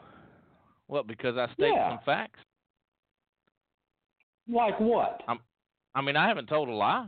What? 0.87 1.07
Because 1.07 1.37
I 1.37 1.51
state 1.53 1.73
Yeah. 1.73 1.89
some 1.89 1.99
facts. 2.05 2.39
Like 4.47 4.79
what? 4.79 5.21
I'm, 5.27 5.39
I 5.95 6.01
mean, 6.01 6.15
I 6.15 6.27
haven't 6.27 6.47
told 6.47 6.69
a 6.69 6.73
lie. 6.73 7.07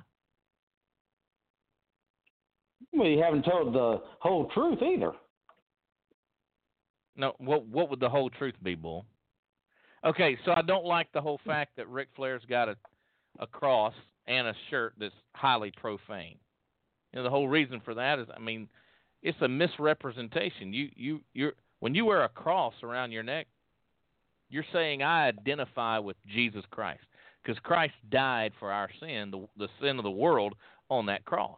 Well, 3.02 3.10
you 3.10 3.24
haven't 3.24 3.46
told 3.46 3.74
the 3.74 4.00
whole 4.20 4.46
truth 4.54 4.78
either. 4.84 5.14
No, 7.16 7.34
what 7.40 7.66
what 7.66 7.90
would 7.90 8.00
the 8.00 8.08
whole 8.08 8.30
truth 8.30 8.54
be, 8.62 8.76
Bull? 8.76 9.08
Okay, 10.06 10.38
so 10.46 10.52
I 10.52 10.62
don't 10.62 10.86
like 10.86 11.12
the 11.12 11.20
whole 11.20 11.40
fact 11.44 11.78
that 11.78 11.90
Ric 11.90 12.10
Flair's 12.16 12.44
got 12.48 12.70
a 12.70 12.76
a 13.40 13.48
cross 13.48 13.96
and 14.28 14.46
a 14.46 14.54
shirt 14.70 14.94
that's 15.00 15.16
highly 15.34 15.72
profane. 15.72 16.36
You 17.12 17.18
know, 17.18 17.24
the 17.24 17.32
whole 17.32 17.48
reason 17.48 17.82
for 17.84 17.96
that 17.96 18.20
is, 18.20 18.28
I 18.36 18.40
mean, 18.40 18.70
it's 19.24 19.42
a 19.42 19.48
misrepresentation. 19.48 20.72
You 20.72 20.90
you 20.96 21.22
you're 21.34 21.54
when 21.80 21.96
you 21.96 22.06
wear 22.06 22.24
a 22.24 22.30
cross 22.30 22.76
around 22.84 23.12
your 23.12 23.24
neck, 23.24 23.48
you're 24.52 24.64
saying 24.72 25.02
I 25.02 25.26
identify 25.28 25.98
with 25.98 26.18
Jesus 26.32 26.66
Christ 26.70 27.02
because 27.42 27.58
Christ 27.64 27.96
died 28.12 28.52
for 28.60 28.72
our 28.72 28.92
sin, 29.00 29.32
the 29.32 29.48
the 29.58 29.70
sin 29.82 29.98
of 29.98 30.04
the 30.04 30.12
world, 30.12 30.54
on 30.92 31.08
that 31.08 31.26
cross. 31.26 31.58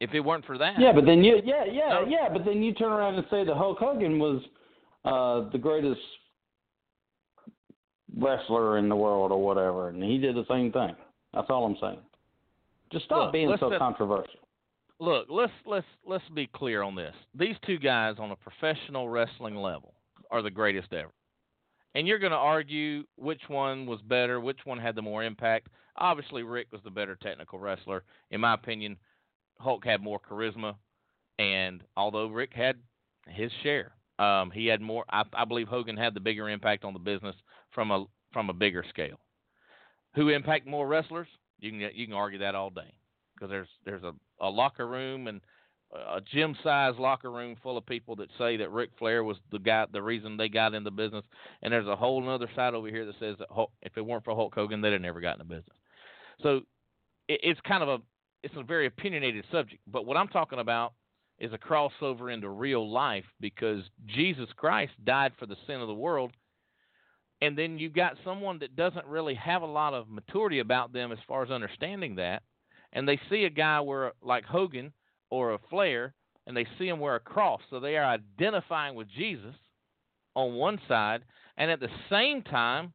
If 0.00 0.12
it 0.12 0.20
weren't 0.20 0.44
for 0.44 0.58
that, 0.58 0.78
Yeah, 0.78 0.92
but 0.92 1.06
then 1.06 1.24
you, 1.24 1.40
yeah, 1.44 1.64
yeah, 1.64 2.04
yeah, 2.06 2.28
but 2.30 2.44
then 2.44 2.62
you 2.62 2.74
turn 2.74 2.92
around 2.92 3.14
and 3.14 3.24
say 3.30 3.44
that 3.44 3.56
Hulk 3.56 3.78
Hogan 3.78 4.18
was 4.18 4.42
uh, 5.06 5.50
the 5.50 5.58
greatest 5.58 6.00
wrestler 8.16 8.78
in 8.78 8.88
the 8.88 8.96
world 8.96 9.32
or 9.32 9.42
whatever, 9.42 9.88
and 9.88 10.02
he 10.02 10.18
did 10.18 10.34
the 10.36 10.44
same 10.48 10.72
thing. 10.72 10.94
That's 11.32 11.46
all 11.50 11.64
I'm 11.66 11.76
saying. 11.80 11.98
Just 12.92 13.06
stop 13.06 13.24
Look, 13.26 13.32
being 13.32 13.54
so 13.58 13.70
set- 13.70 13.78
controversial. 13.78 14.40
look, 15.00 15.26
let's 15.28 15.52
let's 15.66 15.86
let's 16.06 16.24
be 16.34 16.46
clear 16.46 16.82
on 16.82 16.94
this. 16.94 17.14
These 17.34 17.56
two 17.66 17.78
guys 17.78 18.16
on 18.18 18.30
a 18.30 18.36
professional 18.36 19.08
wrestling 19.08 19.56
level 19.56 19.94
are 20.30 20.42
the 20.42 20.50
greatest 20.50 20.92
ever. 20.92 21.10
And 21.94 22.06
you're 22.06 22.18
going 22.18 22.32
to 22.32 22.36
argue 22.38 23.04
which 23.16 23.40
one 23.48 23.86
was 23.86 24.00
better, 24.02 24.38
which 24.38 24.58
one 24.64 24.78
had 24.78 24.94
the 24.94 25.02
more 25.02 25.24
impact. 25.24 25.68
Obviously, 25.96 26.42
Ric 26.42 26.66
was 26.70 26.82
the 26.84 26.90
better 26.90 27.16
technical 27.16 27.58
wrestler. 27.58 28.04
In 28.30 28.42
my 28.42 28.52
opinion, 28.52 28.98
Hulk 29.58 29.84
had 29.84 30.02
more 30.02 30.20
charisma, 30.20 30.74
and 31.38 31.82
although 31.96 32.26
Ric 32.26 32.52
had 32.54 32.76
his 33.26 33.50
share, 33.62 33.92
um, 34.18 34.50
he 34.50 34.66
had 34.66 34.80
more. 34.80 35.04
I, 35.10 35.24
I 35.32 35.44
believe 35.44 35.68
Hogan 35.68 35.96
had 35.96 36.14
the 36.14 36.20
bigger 36.20 36.48
impact 36.48 36.84
on 36.84 36.92
the 36.92 36.98
business 36.98 37.34
from 37.72 37.90
a 37.90 38.06
from 38.32 38.50
a 38.50 38.54
bigger 38.54 38.84
scale. 38.88 39.18
Who 40.14 40.28
impact 40.30 40.66
more 40.66 40.86
wrestlers? 40.86 41.28
You 41.58 41.70
can 41.70 41.80
you 41.94 42.06
can 42.06 42.14
argue 42.14 42.38
that 42.40 42.54
all 42.54 42.70
day 42.70 42.94
because 43.34 43.50
there's 43.50 43.68
there's 43.84 44.02
a, 44.02 44.12
a 44.40 44.48
locker 44.48 44.86
room 44.86 45.26
and 45.26 45.40
a 45.94 46.20
gym 46.20 46.56
sized 46.62 46.98
locker 46.98 47.30
room 47.30 47.56
full 47.62 47.78
of 47.78 47.86
people 47.86 48.16
that 48.16 48.28
say 48.38 48.56
that 48.56 48.72
Ric 48.72 48.90
Flair 48.98 49.22
was 49.24 49.36
the 49.52 49.58
guy 49.58 49.86
the 49.92 50.02
reason 50.02 50.36
they 50.36 50.48
got 50.48 50.74
in 50.74 50.84
the 50.84 50.90
business 50.90 51.24
and 51.62 51.72
there's 51.72 51.86
a 51.86 51.96
whole 51.96 52.28
other 52.28 52.50
side 52.56 52.74
over 52.74 52.88
here 52.88 53.06
that 53.06 53.14
says 53.20 53.36
that 53.38 53.48
Hulk, 53.50 53.70
if 53.82 53.96
it 53.96 54.04
weren't 54.04 54.24
for 54.24 54.34
Hulk 54.34 54.54
Hogan 54.54 54.80
they'd 54.80 54.92
have 54.92 55.00
never 55.00 55.20
gotten 55.20 55.42
in 55.42 55.48
the 55.48 55.54
business. 55.54 55.76
So 56.42 56.56
it, 57.28 57.40
it's 57.42 57.60
kind 57.60 57.82
of 57.82 57.88
a 57.88 57.98
it's 58.42 58.54
a 58.56 58.62
very 58.62 58.86
opinionated 58.86 59.44
subject, 59.50 59.82
but 59.86 60.06
what 60.06 60.16
I'm 60.16 60.28
talking 60.28 60.58
about 60.58 60.92
is 61.38 61.52
a 61.52 61.58
crossover 61.58 62.32
into 62.32 62.48
real 62.48 62.90
life 62.90 63.24
because 63.40 63.82
Jesus 64.06 64.48
Christ 64.56 64.92
died 65.04 65.32
for 65.38 65.46
the 65.46 65.56
sin 65.66 65.80
of 65.80 65.88
the 65.88 65.94
world 65.94 66.32
and 67.42 67.56
then 67.56 67.78
you've 67.78 67.92
got 67.92 68.16
someone 68.24 68.58
that 68.60 68.76
doesn't 68.76 69.06
really 69.06 69.34
have 69.34 69.62
a 69.62 69.66
lot 69.66 69.92
of 69.92 70.08
maturity 70.08 70.60
about 70.60 70.92
them 70.92 71.12
as 71.12 71.18
far 71.28 71.42
as 71.42 71.50
understanding 71.50 72.16
that 72.16 72.42
and 72.92 73.06
they 73.06 73.20
see 73.28 73.44
a 73.44 73.50
guy 73.50 73.80
where 73.80 74.12
like 74.22 74.44
Hogan 74.44 74.92
or 75.30 75.52
a 75.52 75.58
Flair 75.70 76.14
and 76.46 76.56
they 76.56 76.66
see 76.78 76.88
him 76.88 77.00
wear 77.00 77.16
a 77.16 77.20
cross. 77.20 77.60
So 77.70 77.80
they 77.80 77.96
are 77.96 78.04
identifying 78.04 78.94
with 78.94 79.08
Jesus 79.08 79.54
on 80.34 80.54
one 80.54 80.78
side 80.88 81.22
and 81.56 81.70
at 81.70 81.80
the 81.80 81.88
same 82.10 82.42
time 82.42 82.92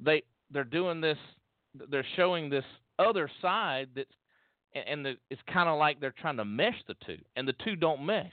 they 0.00 0.22
they're 0.50 0.64
doing 0.64 1.00
this 1.00 1.18
they're 1.90 2.06
showing 2.16 2.48
this 2.48 2.64
other 2.98 3.30
side 3.40 3.88
that's 3.94 4.08
and- 4.74 4.88
and 4.88 5.06
the, 5.06 5.16
it's 5.30 5.40
kind 5.52 5.68
of 5.68 5.78
like 5.78 6.00
they're 6.00 6.14
trying 6.18 6.36
to 6.36 6.44
mesh 6.44 6.76
the 6.86 6.94
two 7.06 7.18
and 7.36 7.46
the 7.48 7.54
two 7.64 7.76
don't 7.76 8.04
mesh 8.04 8.32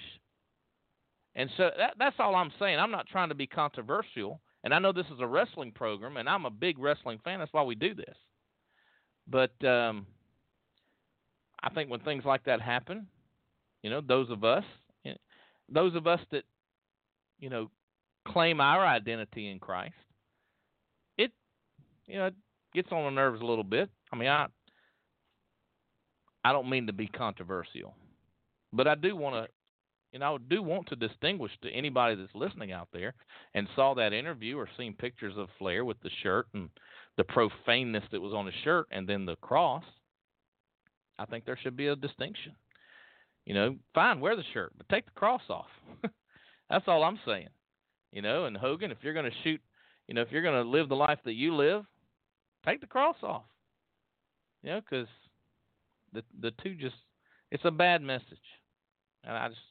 and 1.35 1.49
so 1.57 1.69
that, 1.77 1.95
that's 1.99 2.15
all 2.19 2.35
I'm 2.35 2.51
saying. 2.59 2.79
I'm 2.79 2.91
not 2.91 3.07
trying 3.07 3.29
to 3.29 3.35
be 3.35 3.45
controversial, 3.45 4.39
and 4.63 4.73
I 4.73 4.79
know 4.79 4.93
this 4.93 5.05
is 5.07 5.19
a 5.19 5.27
wrestling 5.27 5.71
program, 5.71 6.17
and 6.17 6.29
I'm 6.29 6.45
a 6.45 6.49
big 6.49 6.79
wrestling 6.79 7.19
fan. 7.23 7.39
That's 7.39 7.51
why 7.53 7.63
we 7.63 7.75
do 7.75 7.93
this. 7.93 8.15
But 9.27 9.51
um, 9.67 10.05
I 11.61 11.69
think 11.69 11.89
when 11.89 11.99
things 12.01 12.23
like 12.25 12.43
that 12.45 12.61
happen, 12.61 13.07
you 13.83 13.89
know, 13.89 14.01
those 14.01 14.29
of 14.29 14.43
us, 14.43 14.63
eh, 15.05 15.13
those 15.67 15.93
of 15.95 16.07
us 16.07 16.21
that, 16.31 16.43
you 17.39 17.49
know, 17.49 17.69
claim 18.27 18.61
our 18.61 18.85
identity 18.85 19.49
in 19.49 19.59
Christ, 19.59 19.93
it, 21.17 21.31
you 22.07 22.15
know, 22.15 22.27
it 22.27 22.35
gets 22.73 22.91
on 22.91 23.03
the 23.03 23.09
nerves 23.09 23.41
a 23.41 23.45
little 23.45 23.63
bit. 23.63 23.89
I 24.13 24.15
mean, 24.15 24.29
I, 24.29 24.45
I 26.45 26.51
don't 26.51 26.69
mean 26.69 26.85
to 26.85 26.93
be 26.93 27.07
controversial, 27.07 27.95
but 28.71 28.87
I 28.87 28.93
do 28.93 29.15
want 29.15 29.35
to 29.35 29.51
and 30.13 30.23
I 30.23 30.37
do 30.47 30.61
want 30.61 30.87
to 30.89 30.95
distinguish 30.95 31.51
to 31.63 31.71
anybody 31.71 32.15
that's 32.15 32.35
listening 32.35 32.71
out 32.71 32.87
there 32.93 33.15
and 33.55 33.67
saw 33.75 33.95
that 33.95 34.13
interview 34.13 34.55
or 34.55 34.69
seen 34.77 34.93
pictures 34.93 35.33
of 35.35 35.49
Flair 35.57 35.83
with 35.83 35.99
the 36.03 36.11
shirt 36.21 36.45
and 36.53 36.69
the 37.17 37.23
profaneness 37.23 38.03
that 38.11 38.21
was 38.21 38.31
on 38.31 38.45
his 38.45 38.55
shirt 38.63 38.87
and 38.91 39.09
then 39.09 39.25
the 39.25 39.35
cross. 39.37 39.83
I 41.17 41.25
think 41.25 41.45
there 41.45 41.57
should 41.61 41.75
be 41.75 41.87
a 41.87 41.95
distinction. 41.95 42.53
You 43.45 43.55
know, 43.55 43.75
fine, 43.95 44.19
wear 44.19 44.35
the 44.35 44.43
shirt, 44.53 44.71
but 44.77 44.87
take 44.87 45.05
the 45.05 45.19
cross 45.19 45.41
off. 45.49 45.65
that's 46.69 46.85
all 46.87 47.03
I'm 47.03 47.19
saying. 47.25 47.49
You 48.11 48.21
know, 48.21 48.45
and 48.45 48.55
Hogan, 48.55 48.91
if 48.91 48.99
you're 49.01 49.13
going 49.13 49.29
to 49.29 49.37
shoot, 49.43 49.59
you 50.07 50.13
know, 50.13 50.21
if 50.21 50.31
you're 50.31 50.43
going 50.43 50.63
to 50.63 50.69
live 50.69 50.89
the 50.89 50.95
life 50.95 51.19
that 51.25 51.33
you 51.33 51.55
live, 51.55 51.83
take 52.65 52.81
the 52.81 52.87
cross 52.87 53.17
off. 53.23 53.43
You 54.63 54.69
know, 54.69 54.81
because 54.81 55.07
the 56.15 56.23
the 56.41 56.51
two 56.63 56.75
just 56.75 56.95
it's 57.51 57.65
a 57.65 57.71
bad 57.71 58.01
message, 58.01 58.25
and 59.23 59.35
I 59.37 59.49
just 59.49 59.61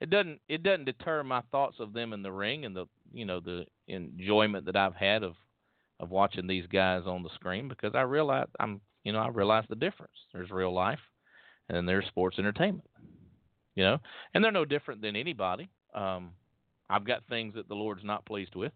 it 0.00 0.10
doesn't 0.10 0.40
it 0.48 0.62
doesn't 0.62 0.84
deter 0.84 1.22
my 1.22 1.42
thoughts 1.50 1.76
of 1.80 1.92
them 1.92 2.12
in 2.12 2.22
the 2.22 2.32
ring 2.32 2.64
and 2.64 2.76
the 2.76 2.86
you 3.12 3.24
know 3.24 3.40
the 3.40 3.64
enjoyment 3.86 4.66
that 4.66 4.76
I've 4.76 4.94
had 4.94 5.22
of 5.22 5.34
of 6.00 6.10
watching 6.10 6.46
these 6.46 6.66
guys 6.66 7.02
on 7.06 7.22
the 7.22 7.30
screen 7.34 7.68
because 7.68 7.94
I 7.94 8.02
realize 8.02 8.46
I'm 8.60 8.80
you 9.04 9.12
know 9.12 9.18
I 9.18 9.28
realize 9.28 9.64
the 9.68 9.76
difference. 9.76 10.12
There's 10.32 10.50
real 10.50 10.72
life, 10.72 11.00
and 11.68 11.76
then 11.76 11.86
there's 11.86 12.06
sports 12.06 12.38
entertainment. 12.38 12.88
You 13.74 13.84
know, 13.84 13.98
and 14.34 14.42
they're 14.42 14.50
no 14.50 14.64
different 14.64 15.02
than 15.02 15.14
anybody. 15.14 15.68
Um, 15.94 16.32
I've 16.90 17.04
got 17.04 17.22
things 17.28 17.54
that 17.54 17.68
the 17.68 17.74
Lord's 17.74 18.02
not 18.02 18.26
pleased 18.26 18.56
with, 18.56 18.72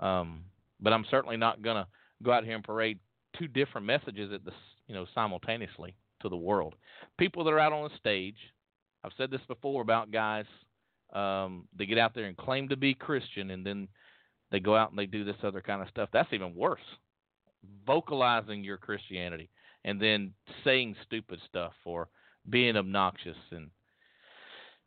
um, 0.00 0.44
but 0.80 0.92
I'm 0.92 1.06
certainly 1.10 1.38
not 1.38 1.62
gonna 1.62 1.86
go 2.22 2.32
out 2.32 2.44
here 2.44 2.54
and 2.54 2.64
parade 2.64 2.98
two 3.38 3.48
different 3.48 3.86
messages 3.86 4.32
at 4.32 4.44
the 4.44 4.52
you 4.86 4.94
know 4.94 5.06
simultaneously 5.14 5.96
to 6.22 6.28
the 6.28 6.36
world. 6.36 6.74
People 7.18 7.44
that 7.44 7.52
are 7.52 7.60
out 7.60 7.72
on 7.72 7.84
the 7.84 7.96
stage 7.98 8.36
I've 9.06 9.12
said 9.16 9.30
this 9.30 9.40
before 9.46 9.82
about 9.82 10.10
guys. 10.10 10.46
Um, 11.12 11.68
they 11.78 11.86
get 11.86 11.96
out 11.96 12.12
there 12.12 12.24
and 12.24 12.36
claim 12.36 12.68
to 12.70 12.76
be 12.76 12.92
Christian, 12.92 13.52
and 13.52 13.64
then 13.64 13.86
they 14.50 14.58
go 14.58 14.76
out 14.76 14.90
and 14.90 14.98
they 14.98 15.06
do 15.06 15.24
this 15.24 15.36
other 15.44 15.60
kind 15.60 15.80
of 15.80 15.88
stuff. 15.88 16.08
That's 16.12 16.32
even 16.32 16.56
worse. 16.56 16.80
Vocalizing 17.86 18.64
your 18.64 18.78
Christianity 18.78 19.48
and 19.84 20.02
then 20.02 20.32
saying 20.64 20.96
stupid 21.04 21.38
stuff 21.48 21.72
or 21.84 22.08
being 22.50 22.76
obnoxious 22.76 23.36
and 23.52 23.70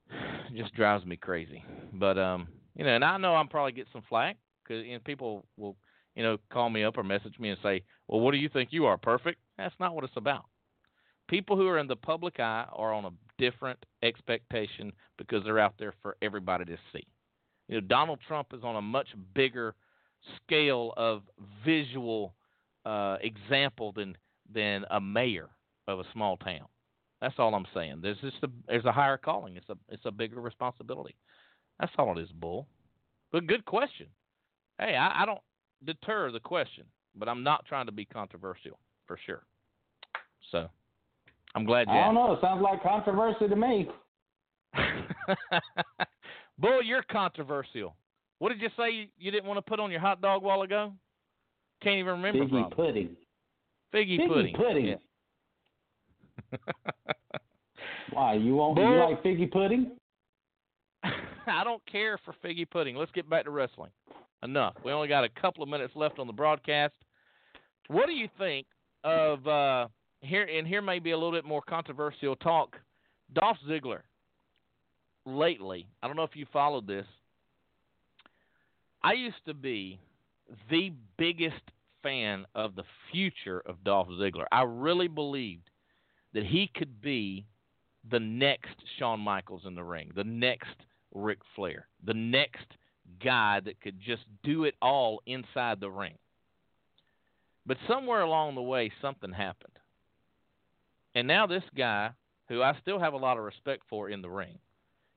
just 0.57 0.73
drives 0.75 1.05
me 1.05 1.15
crazy. 1.15 1.63
But 1.93 2.17
um, 2.17 2.49
you 2.75 2.83
know, 2.83 2.93
and 2.95 3.05
I 3.05 3.15
know 3.17 3.35
I'm 3.35 3.47
probably 3.47 3.71
get 3.71 3.87
some 3.93 4.03
flack 4.09 4.35
because 4.63 4.85
you 4.85 4.93
know, 4.93 4.99
people 5.05 5.45
will 5.55 5.77
you 6.13 6.23
know 6.23 6.37
call 6.51 6.69
me 6.69 6.83
up 6.83 6.97
or 6.97 7.03
message 7.03 7.39
me 7.39 7.51
and 7.51 7.59
say, 7.63 7.83
"Well, 8.09 8.19
what 8.19 8.31
do 8.31 8.37
you 8.37 8.49
think 8.49 8.69
you 8.73 8.85
are? 8.85 8.97
Perfect?" 8.97 9.39
That's 9.63 9.79
not 9.79 9.93
what 9.93 10.03
it's 10.03 10.17
about 10.17 10.45
people 11.29 11.55
who 11.55 11.67
are 11.67 11.77
in 11.77 11.87
the 11.87 11.95
public 11.95 12.39
eye 12.39 12.65
are 12.73 12.91
on 12.91 13.05
a 13.05 13.11
different 13.37 13.79
expectation 14.03 14.91
because 15.17 15.43
they're 15.43 15.59
out 15.59 15.75
there 15.79 15.93
for 16.01 16.17
everybody 16.21 16.65
to 16.65 16.77
see. 16.91 17.05
You 17.67 17.75
know, 17.75 17.87
Donald 17.87 18.19
Trump 18.27 18.47
is 18.53 18.63
on 18.63 18.75
a 18.75 18.81
much 18.81 19.07
bigger 19.33 19.75
scale 20.43 20.93
of 20.97 21.21
visual 21.63 22.33
uh, 22.85 23.17
example 23.21 23.93
than 23.93 24.17
than 24.51 24.83
a 24.89 24.99
mayor 24.99 25.47
of 25.87 25.99
a 25.99 26.03
small 26.11 26.35
town. 26.37 26.65
That's 27.21 27.35
all 27.37 27.53
I'm 27.53 27.67
saying. 27.73 27.99
There's 28.01 28.19
just 28.19 28.43
a 28.43 28.49
there's 28.67 28.85
a 28.85 28.91
higher 28.91 29.17
calling. 29.17 29.55
It's 29.55 29.69
a 29.69 29.77
it's 29.87 30.05
a 30.05 30.11
bigger 30.11 30.41
responsibility. 30.41 31.15
That's 31.79 31.91
all 31.97 32.17
it 32.17 32.21
is, 32.21 32.29
Bull. 32.31 32.67
But 33.31 33.45
good 33.45 33.63
question. 33.65 34.07
Hey, 34.79 34.95
I, 34.95 35.23
I 35.23 35.25
don't 35.25 35.41
deter 35.85 36.31
the 36.31 36.39
question, 36.39 36.85
but 37.15 37.29
I'm 37.29 37.43
not 37.43 37.65
trying 37.65 37.85
to 37.85 37.91
be 37.91 38.05
controversial 38.05 38.79
for 39.09 39.19
sure. 39.25 39.41
So 40.51 40.69
I'm 41.55 41.65
glad 41.65 41.87
you 41.87 41.93
I 41.93 42.05
don't 42.05 42.13
know. 42.13 42.31
It 42.31 42.39
sounds 42.41 42.61
like 42.61 42.81
controversy 42.83 43.47
to 43.49 43.55
me. 43.55 43.89
Bull, 46.59 46.83
you're 46.83 47.03
controversial. 47.11 47.95
What 48.37 48.49
did 48.49 48.61
you 48.61 48.69
say 48.77 48.91
you, 48.91 49.07
you 49.17 49.31
didn't 49.31 49.47
want 49.47 49.57
to 49.57 49.67
put 49.67 49.79
on 49.79 49.89
your 49.91 49.99
hot 49.99 50.21
dog 50.21 50.43
a 50.43 50.45
while 50.45 50.61
ago? 50.61 50.93
Can't 51.81 51.97
even 51.97 52.21
remember. 52.21 52.45
Figgy 52.45 52.75
pudding. 52.75 53.17
Figgy, 53.93 54.19
Figgy 54.19 54.27
pudding. 54.27 54.55
pudding. 54.55 54.85
Yeah. 54.85 54.95
Why 58.13 58.35
you 58.35 58.55
want 58.55 58.77
you 58.77 58.83
Bull- 58.85 59.09
like 59.09 59.23
figgy 59.23 59.51
pudding? 59.51 59.91
I 61.03 61.63
don't 61.63 61.81
care 61.91 62.19
for 62.23 62.35
figgy 62.45 62.69
pudding. 62.69 62.95
Let's 62.95 63.11
get 63.11 63.27
back 63.27 63.45
to 63.45 63.49
wrestling. 63.49 63.89
Enough. 64.43 64.75
We 64.85 64.91
only 64.91 65.07
got 65.07 65.23
a 65.23 65.29
couple 65.29 65.63
of 65.63 65.69
minutes 65.69 65.93
left 65.95 66.19
on 66.19 66.27
the 66.27 66.33
broadcast. 66.33 66.93
What 67.87 68.05
do 68.05 68.13
you 68.13 68.29
think 68.37 68.67
of 69.03 69.47
uh, 69.47 69.87
here? 70.21 70.43
And 70.43 70.67
here 70.67 70.81
may 70.81 70.99
be 70.99 71.11
a 71.11 71.17
little 71.17 71.31
bit 71.31 71.45
more 71.45 71.61
controversial 71.61 72.35
talk. 72.35 72.75
Dolph 73.33 73.57
Ziggler. 73.67 74.01
Lately, 75.25 75.87
I 76.01 76.07
don't 76.07 76.15
know 76.15 76.23
if 76.23 76.35
you 76.35 76.45
followed 76.51 76.87
this. 76.87 77.05
I 79.03 79.13
used 79.13 79.45
to 79.45 79.53
be 79.53 79.99
the 80.69 80.91
biggest 81.17 81.61
fan 82.01 82.45
of 82.55 82.75
the 82.75 82.83
future 83.11 83.61
of 83.65 83.83
Dolph 83.83 84.07
Ziggler. 84.09 84.45
I 84.51 84.63
really 84.63 85.07
believed 85.07 85.69
that 86.33 86.45
he 86.45 86.71
could 86.75 87.01
be 87.01 87.45
the 88.09 88.19
next 88.19 88.75
Shawn 88.97 89.19
Michaels 89.19 89.63
in 89.65 89.75
the 89.75 89.83
ring, 89.83 90.11
the 90.15 90.23
next 90.23 90.75
Ric 91.13 91.39
Flair, 91.55 91.87
the 92.05 92.13
next 92.13 92.65
guy 93.23 93.59
that 93.61 93.81
could 93.81 93.99
just 93.99 94.23
do 94.43 94.63
it 94.63 94.75
all 94.81 95.21
inside 95.25 95.79
the 95.79 95.89
ring. 95.89 96.15
But 97.65 97.77
somewhere 97.87 98.21
along 98.21 98.55
the 98.55 98.61
way, 98.61 98.91
something 99.01 99.31
happened. 99.31 99.73
And 101.15 101.27
now 101.27 101.47
this 101.47 101.63
guy, 101.75 102.11
who 102.47 102.61
I 102.61 102.77
still 102.81 102.99
have 102.99 103.13
a 103.13 103.17
lot 103.17 103.37
of 103.37 103.43
respect 103.43 103.83
for 103.89 104.09
in 104.09 104.21
the 104.21 104.29
ring, 104.29 104.59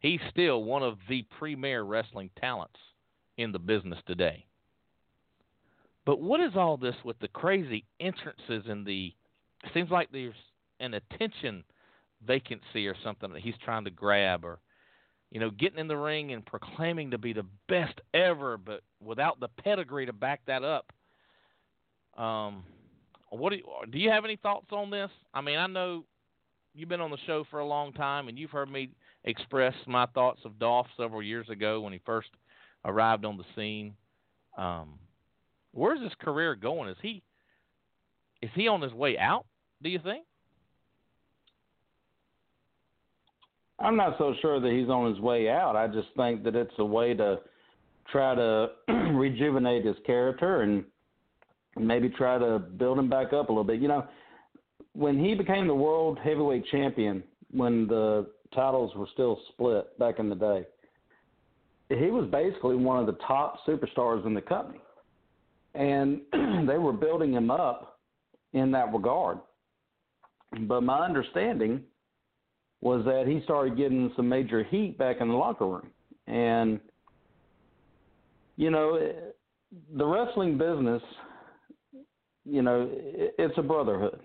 he's 0.00 0.20
still 0.30 0.64
one 0.64 0.82
of 0.82 0.98
the 1.08 1.24
premier 1.38 1.82
wrestling 1.82 2.30
talents 2.38 2.78
in 3.36 3.52
the 3.52 3.58
business 3.58 3.98
today. 4.06 4.46
But 6.04 6.20
what 6.20 6.40
is 6.40 6.52
all 6.56 6.76
this 6.76 6.96
with 7.04 7.18
the 7.20 7.28
crazy 7.28 7.84
entrances 8.00 8.64
and 8.68 8.84
the 8.84 9.14
seems 9.72 9.90
like 9.90 10.10
there's 10.10 10.34
an 10.80 10.94
attention 10.94 11.62
vacancy 12.26 12.86
or 12.88 12.96
something 13.04 13.32
that 13.32 13.42
he's 13.42 13.54
trying 13.64 13.84
to 13.84 13.90
grab 13.90 14.44
or 14.44 14.58
you 15.30 15.40
know 15.40 15.50
getting 15.50 15.78
in 15.78 15.88
the 15.88 15.96
ring 15.96 16.32
and 16.32 16.44
proclaiming 16.44 17.10
to 17.10 17.18
be 17.18 17.32
the 17.32 17.46
best 17.68 18.00
ever 18.14 18.56
but 18.56 18.82
without 19.00 19.40
the 19.40 19.48
pedigree 19.62 20.06
to 20.06 20.12
back 20.12 20.40
that 20.46 20.64
up 20.64 20.92
um 22.16 22.64
what 23.30 23.50
do 23.50 23.56
you, 23.56 23.64
do 23.90 23.98
you 23.98 24.10
have 24.10 24.24
any 24.24 24.36
thoughts 24.36 24.66
on 24.72 24.90
this? 24.90 25.10
I 25.32 25.40
mean 25.40 25.58
i 25.58 25.66
know 25.66 26.04
you've 26.74 26.88
been 26.88 27.00
on 27.00 27.10
the 27.10 27.18
show 27.26 27.44
for 27.50 27.60
a 27.60 27.66
long 27.66 27.92
time 27.92 28.28
and 28.28 28.38
you've 28.38 28.50
heard 28.50 28.70
me 28.70 28.90
express 29.24 29.74
my 29.86 30.06
thoughts 30.06 30.40
of 30.44 30.58
Dolph 30.58 30.86
several 30.96 31.22
years 31.22 31.48
ago 31.48 31.80
when 31.80 31.92
he 31.92 32.00
first 32.04 32.28
arrived 32.84 33.24
on 33.24 33.36
the 33.36 33.44
scene. 33.56 33.94
Um 34.56 34.98
where's 35.72 36.02
his 36.02 36.12
career 36.20 36.54
going? 36.54 36.88
Is 36.88 36.96
he 37.02 37.22
is 38.40 38.50
he 38.54 38.68
on 38.68 38.80
his 38.80 38.92
way 38.92 39.18
out 39.18 39.46
do 39.82 39.88
you 39.88 39.98
think? 39.98 40.24
I'm 43.80 43.96
not 43.96 44.16
so 44.16 44.34
sure 44.40 44.60
that 44.60 44.70
he's 44.70 44.88
on 44.88 45.12
his 45.12 45.20
way 45.20 45.48
out. 45.48 45.74
I 45.74 45.88
just 45.88 46.08
think 46.16 46.44
that 46.44 46.54
it's 46.54 46.74
a 46.78 46.84
way 46.84 47.14
to 47.14 47.40
try 48.10 48.34
to 48.34 48.68
rejuvenate 49.12 49.84
his 49.84 49.96
character 50.06 50.62
and 50.62 50.84
maybe 51.78 52.08
try 52.08 52.38
to 52.38 52.58
build 52.58 52.98
him 52.98 53.08
back 53.08 53.32
up 53.32 53.48
a 53.48 53.52
little 53.52 53.64
bit. 53.64 53.80
You 53.80 53.88
know, 53.88 54.06
when 54.94 55.18
he 55.18 55.34
became 55.34 55.66
the 55.66 55.74
world 55.74 56.18
heavyweight 56.22 56.66
champion, 56.70 57.22
when 57.50 57.86
the 57.86 58.26
titles 58.54 58.94
were 58.94 59.06
still 59.12 59.40
split 59.52 59.98
back 59.98 60.18
in 60.18 60.28
the 60.28 60.34
day, 60.34 60.66
he 61.88 62.10
was 62.10 62.28
basically 62.30 62.76
one 62.76 62.98
of 62.98 63.06
the 63.06 63.18
top 63.26 63.58
superstars 63.66 64.26
in 64.26 64.34
the 64.34 64.40
company. 64.40 64.80
And 65.74 66.20
they 66.68 66.78
were 66.78 66.92
building 66.92 67.32
him 67.32 67.50
up 67.50 68.00
in 68.52 68.70
that 68.72 68.92
regard. 68.92 69.38
But 70.60 70.82
my 70.82 71.04
understanding 71.04 71.82
was 72.82 73.04
that 73.04 73.26
he 73.26 73.40
started 73.44 73.76
getting 73.76 74.12
some 74.16 74.28
major 74.28 74.64
heat 74.64 74.98
back 74.98 75.20
in 75.20 75.28
the 75.28 75.34
locker 75.34 75.66
room. 75.66 75.88
And, 76.26 76.80
you 78.56 78.70
know, 78.70 79.12
the 79.96 80.04
wrestling 80.04 80.58
business, 80.58 81.02
you 82.44 82.62
know, 82.62 82.88
it- 82.92 83.34
it's 83.38 83.56
a 83.58 83.62
brotherhood 83.62 84.20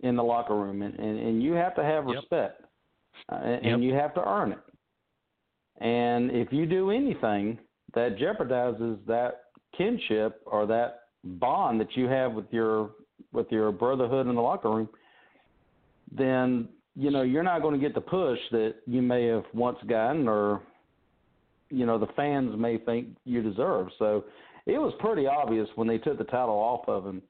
in 0.00 0.16
the 0.16 0.24
locker 0.24 0.54
room, 0.54 0.82
and, 0.82 0.98
and, 0.98 1.18
and 1.18 1.42
you 1.42 1.52
have 1.52 1.74
to 1.76 1.82
have 1.84 2.06
Yep. 2.06 2.16
respect, 2.16 2.62
uh, 3.30 3.36
and, 3.36 3.64
Yep. 3.64 3.74
and 3.74 3.84
you 3.84 3.94
have 3.94 4.14
to 4.14 4.28
earn 4.28 4.52
it. 4.52 4.58
And 5.78 6.30
if 6.30 6.52
you 6.52 6.66
do 6.66 6.90
anything 6.90 7.58
that 7.94 8.16
jeopardizes 8.16 9.04
that 9.06 9.44
kinship 9.76 10.40
or 10.46 10.66
that 10.66 11.00
bond 11.24 11.80
that 11.80 11.96
you 11.96 12.06
have 12.06 12.34
with 12.34 12.52
your 12.52 12.90
with 13.32 13.50
your 13.50 13.72
brotherhood 13.72 14.26
in 14.26 14.34
the 14.34 14.42
locker 14.42 14.70
room, 14.70 14.88
then 16.12 16.68
you 16.94 17.10
know 17.10 17.22
you're 17.22 17.42
not 17.42 17.62
going 17.62 17.74
to 17.74 17.80
get 17.80 17.94
the 17.94 18.00
push 18.00 18.38
that 18.50 18.76
you 18.86 19.02
may 19.02 19.26
have 19.26 19.44
once 19.54 19.78
gotten, 19.86 20.28
or 20.28 20.60
you 21.70 21.86
know 21.86 21.98
the 21.98 22.06
fans 22.08 22.54
may 22.56 22.78
think 22.78 23.08
you 23.24 23.42
deserve. 23.42 23.88
So 23.98 24.24
it 24.66 24.78
was 24.78 24.92
pretty 25.00 25.26
obvious 25.26 25.68
when 25.76 25.88
they 25.88 25.98
took 25.98 26.18
the 26.18 26.24
title 26.24 26.54
off 26.56 26.88
of 26.88 27.04
him 27.06 27.22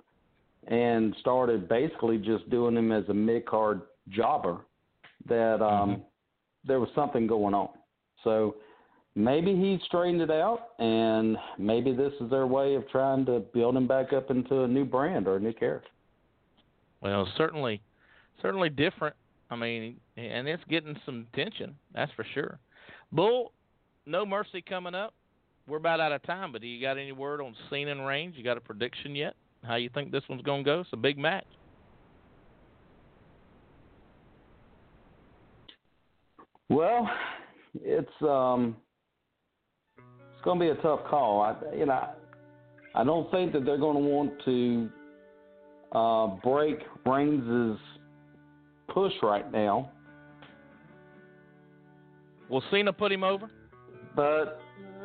and 0.68 1.14
started 1.20 1.68
basically 1.68 2.18
just 2.18 2.48
doing 2.50 2.76
him 2.76 2.92
as 2.92 3.08
a 3.08 3.14
mid 3.14 3.46
card 3.46 3.82
jobber 4.08 4.60
that 5.26 5.62
um, 5.62 5.96
Mhm. 5.96 6.02
there 6.64 6.80
was 6.80 6.88
something 6.94 7.26
going 7.26 7.54
on. 7.54 7.70
So 8.22 8.56
maybe 9.14 9.54
he 9.54 9.78
straightened 9.84 10.22
it 10.22 10.30
out, 10.30 10.70
and 10.78 11.38
maybe 11.58 11.92
this 11.92 12.12
is 12.20 12.30
their 12.30 12.46
way 12.46 12.74
of 12.74 12.88
trying 12.88 13.24
to 13.26 13.40
build 13.40 13.76
him 13.76 13.86
back 13.86 14.12
up 14.12 14.30
into 14.30 14.62
a 14.62 14.68
new 14.68 14.84
brand 14.84 15.28
or 15.28 15.36
a 15.36 15.40
new 15.40 15.52
character. 15.52 15.90
Well, 17.00 17.26
certainly, 17.36 17.82
certainly 18.40 18.70
different. 18.70 19.14
I 19.50 19.56
mean, 19.56 20.00
and 20.16 20.48
it's 20.48 20.64
getting 20.64 20.98
some 21.04 21.26
attention. 21.32 21.76
That's 21.92 22.10
for 22.12 22.24
sure. 22.24 22.58
Bull, 23.12 23.52
no 24.06 24.24
mercy 24.24 24.62
coming 24.62 24.94
up. 24.94 25.14
We're 25.66 25.76
about 25.78 26.00
out 26.00 26.12
of 26.12 26.22
time, 26.22 26.52
but 26.52 26.60
do 26.60 26.66
you 26.66 26.80
got 26.80 26.98
any 26.98 27.12
word 27.12 27.40
on 27.40 27.54
Cena 27.70 27.90
and 27.92 28.06
Reigns? 28.06 28.36
You 28.36 28.44
got 28.44 28.56
a 28.56 28.60
prediction 28.60 29.14
yet? 29.14 29.34
How 29.66 29.76
you 29.76 29.90
think 29.92 30.10
this 30.10 30.22
one's 30.28 30.42
going 30.42 30.64
to 30.64 30.70
go? 30.70 30.80
It's 30.80 30.90
a 30.92 30.96
big 30.96 31.18
match. 31.18 31.46
Well, 36.68 37.08
it's 37.74 38.08
um, 38.22 38.76
it's 39.98 40.44
going 40.44 40.58
to 40.58 40.64
be 40.64 40.70
a 40.70 40.82
tough 40.82 41.00
call. 41.08 41.40
I, 41.42 41.76
you 41.76 41.86
know, 41.86 42.08
I 42.94 43.04
don't 43.04 43.30
think 43.30 43.52
that 43.52 43.64
they're 43.64 43.78
going 43.78 43.96
to 43.96 44.08
want 44.08 44.32
to 44.44 44.90
uh, 45.92 46.26
break 46.42 46.78
Reigns' 47.06 47.78
push 48.88 49.12
right 49.22 49.50
now, 49.52 49.90
Will 52.48 52.62
Cena 52.70 52.92
put 52.92 53.12
him 53.12 53.24
over? 53.24 53.50
but 54.16 54.60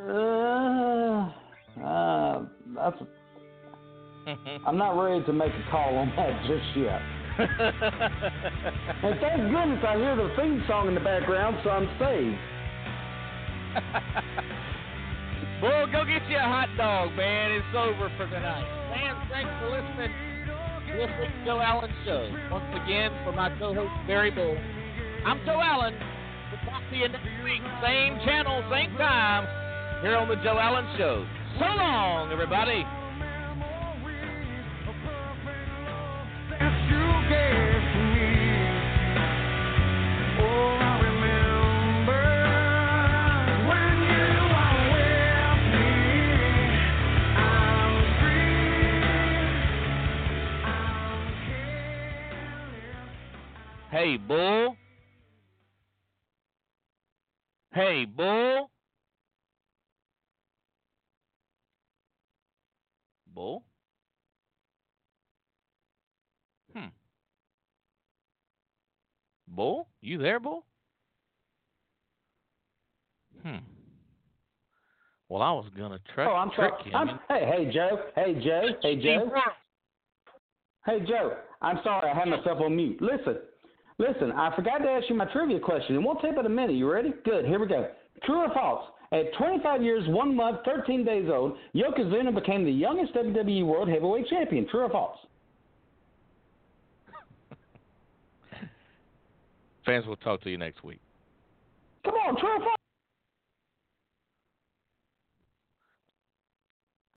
uh, 0.07 1.29
uh, 1.83 2.41
that's 2.75 2.97
I'm 4.65 4.77
not 4.77 4.91
ready 4.91 5.23
to 5.25 5.33
make 5.33 5.51
a 5.53 5.71
call 5.71 5.97
on 5.97 6.11
that 6.15 6.41
just 6.47 6.77
yet. 6.77 7.01
And 7.39 9.19
thank 9.19 9.41
goodness 9.49 9.83
I 9.87 9.95
hear 9.95 10.15
the 10.15 10.29
theme 10.37 10.63
song 10.67 10.87
in 10.89 10.95
the 10.95 10.99
background, 10.99 11.57
so 11.63 11.69
I'm 11.69 11.87
saved. 11.97 12.37
Bull, 15.61 15.87
go 15.91 16.03
get 16.05 16.23
you 16.29 16.37
a 16.37 16.47
hot 16.47 16.69
dog, 16.77 17.15
man. 17.15 17.51
It's 17.51 17.75
over 17.75 18.11
for 18.17 18.27
tonight. 18.27 18.63
Man, 18.91 19.15
thanks 19.31 19.51
for 19.59 19.69
listening. 19.71 20.11
Listening 20.89 21.31
to 21.31 21.45
Joe 21.45 21.61
Allen 21.61 21.91
Show. 22.03 22.31
Once 22.51 22.65
again, 22.83 23.11
for 23.23 23.31
my 23.31 23.49
co-host 23.59 23.91
Barry 24.07 24.31
Bull, 24.31 24.57
I'm 25.25 25.39
Joe 25.45 25.61
Allen. 25.61 25.93
We'll 26.51 26.61
talk 26.65 26.81
to 26.89 26.95
you 26.95 27.07
next 27.07 27.43
week, 27.43 27.61
same 27.83 28.17
channel, 28.25 28.63
same 28.71 28.95
time, 28.97 29.45
here 30.01 30.17
on 30.17 30.27
the 30.27 30.35
Joe 30.37 30.57
Allen 30.57 30.87
Show. 30.97 31.25
So 31.59 31.65
long, 31.65 32.31
everybody. 32.31 32.83
Hey, 53.91 54.17
Bull. 54.17 54.75
Hey, 57.73 58.05
Bull. 58.05 58.69
Bull. 63.33 63.63
Hmm. 66.75 66.87
Bull, 69.47 69.87
you 70.01 70.19
there, 70.19 70.39
Bull? 70.39 70.65
Hmm. 73.41 73.57
Well, 75.29 75.41
I 75.41 75.51
was 75.51 75.65
gonna 75.75 75.99
try. 76.13 76.25
Oh, 76.25 76.35
I'm 76.35 76.51
trick 76.51 76.73
sorry. 76.79 76.91
him. 76.91 76.95
I'm, 76.95 77.19
hey, 77.27 77.45
hey, 77.45 77.71
Joe. 77.73 78.03
Hey, 78.15 78.33
Joe. 78.35 78.61
Hey, 78.83 78.95
Joe. 79.01 79.31
Hey, 80.85 80.99
Joe. 81.07 81.37
I'm 81.61 81.79
sorry. 81.83 82.11
I 82.11 82.17
had 82.17 82.27
myself 82.27 82.59
on 82.61 82.75
mute. 82.75 83.01
Listen, 83.01 83.37
listen. 83.99 84.31
I 84.31 84.55
forgot 84.55 84.79
to 84.79 84.89
ask 84.89 85.07
you 85.09 85.15
my 85.15 85.25
trivia 85.25 85.59
question. 85.59 85.95
It 85.95 85.99
won't 85.99 86.21
take 86.21 86.35
but 86.35 86.45
a 86.45 86.49
minute. 86.49 86.75
You 86.75 86.91
ready? 86.91 87.13
Good. 87.23 87.45
Here 87.45 87.59
we 87.59 87.67
go. 87.67 87.89
True 88.23 88.39
or 88.39 88.53
false? 88.53 88.85
At 89.11 89.33
25 89.37 89.81
years, 89.81 90.03
one 90.07 90.35
month, 90.35 90.59
13 90.65 91.03
days 91.03 91.29
old, 91.31 91.57
Yokozuna 91.75 92.33
became 92.33 92.63
the 92.63 92.71
youngest 92.71 93.13
WWE 93.15 93.65
World 93.65 93.89
Heavyweight 93.89 94.27
Champion. 94.27 94.67
True 94.69 94.81
or 94.81 94.89
false? 94.89 95.17
Fans 99.85 100.05
will 100.05 100.17
talk 100.17 100.41
to 100.41 100.49
you 100.51 100.57
next 100.57 100.83
week. 100.83 100.99
Come 102.05 102.13
on, 102.13 102.37
true 102.39 102.49
or 102.49 102.59
false? 102.59 102.75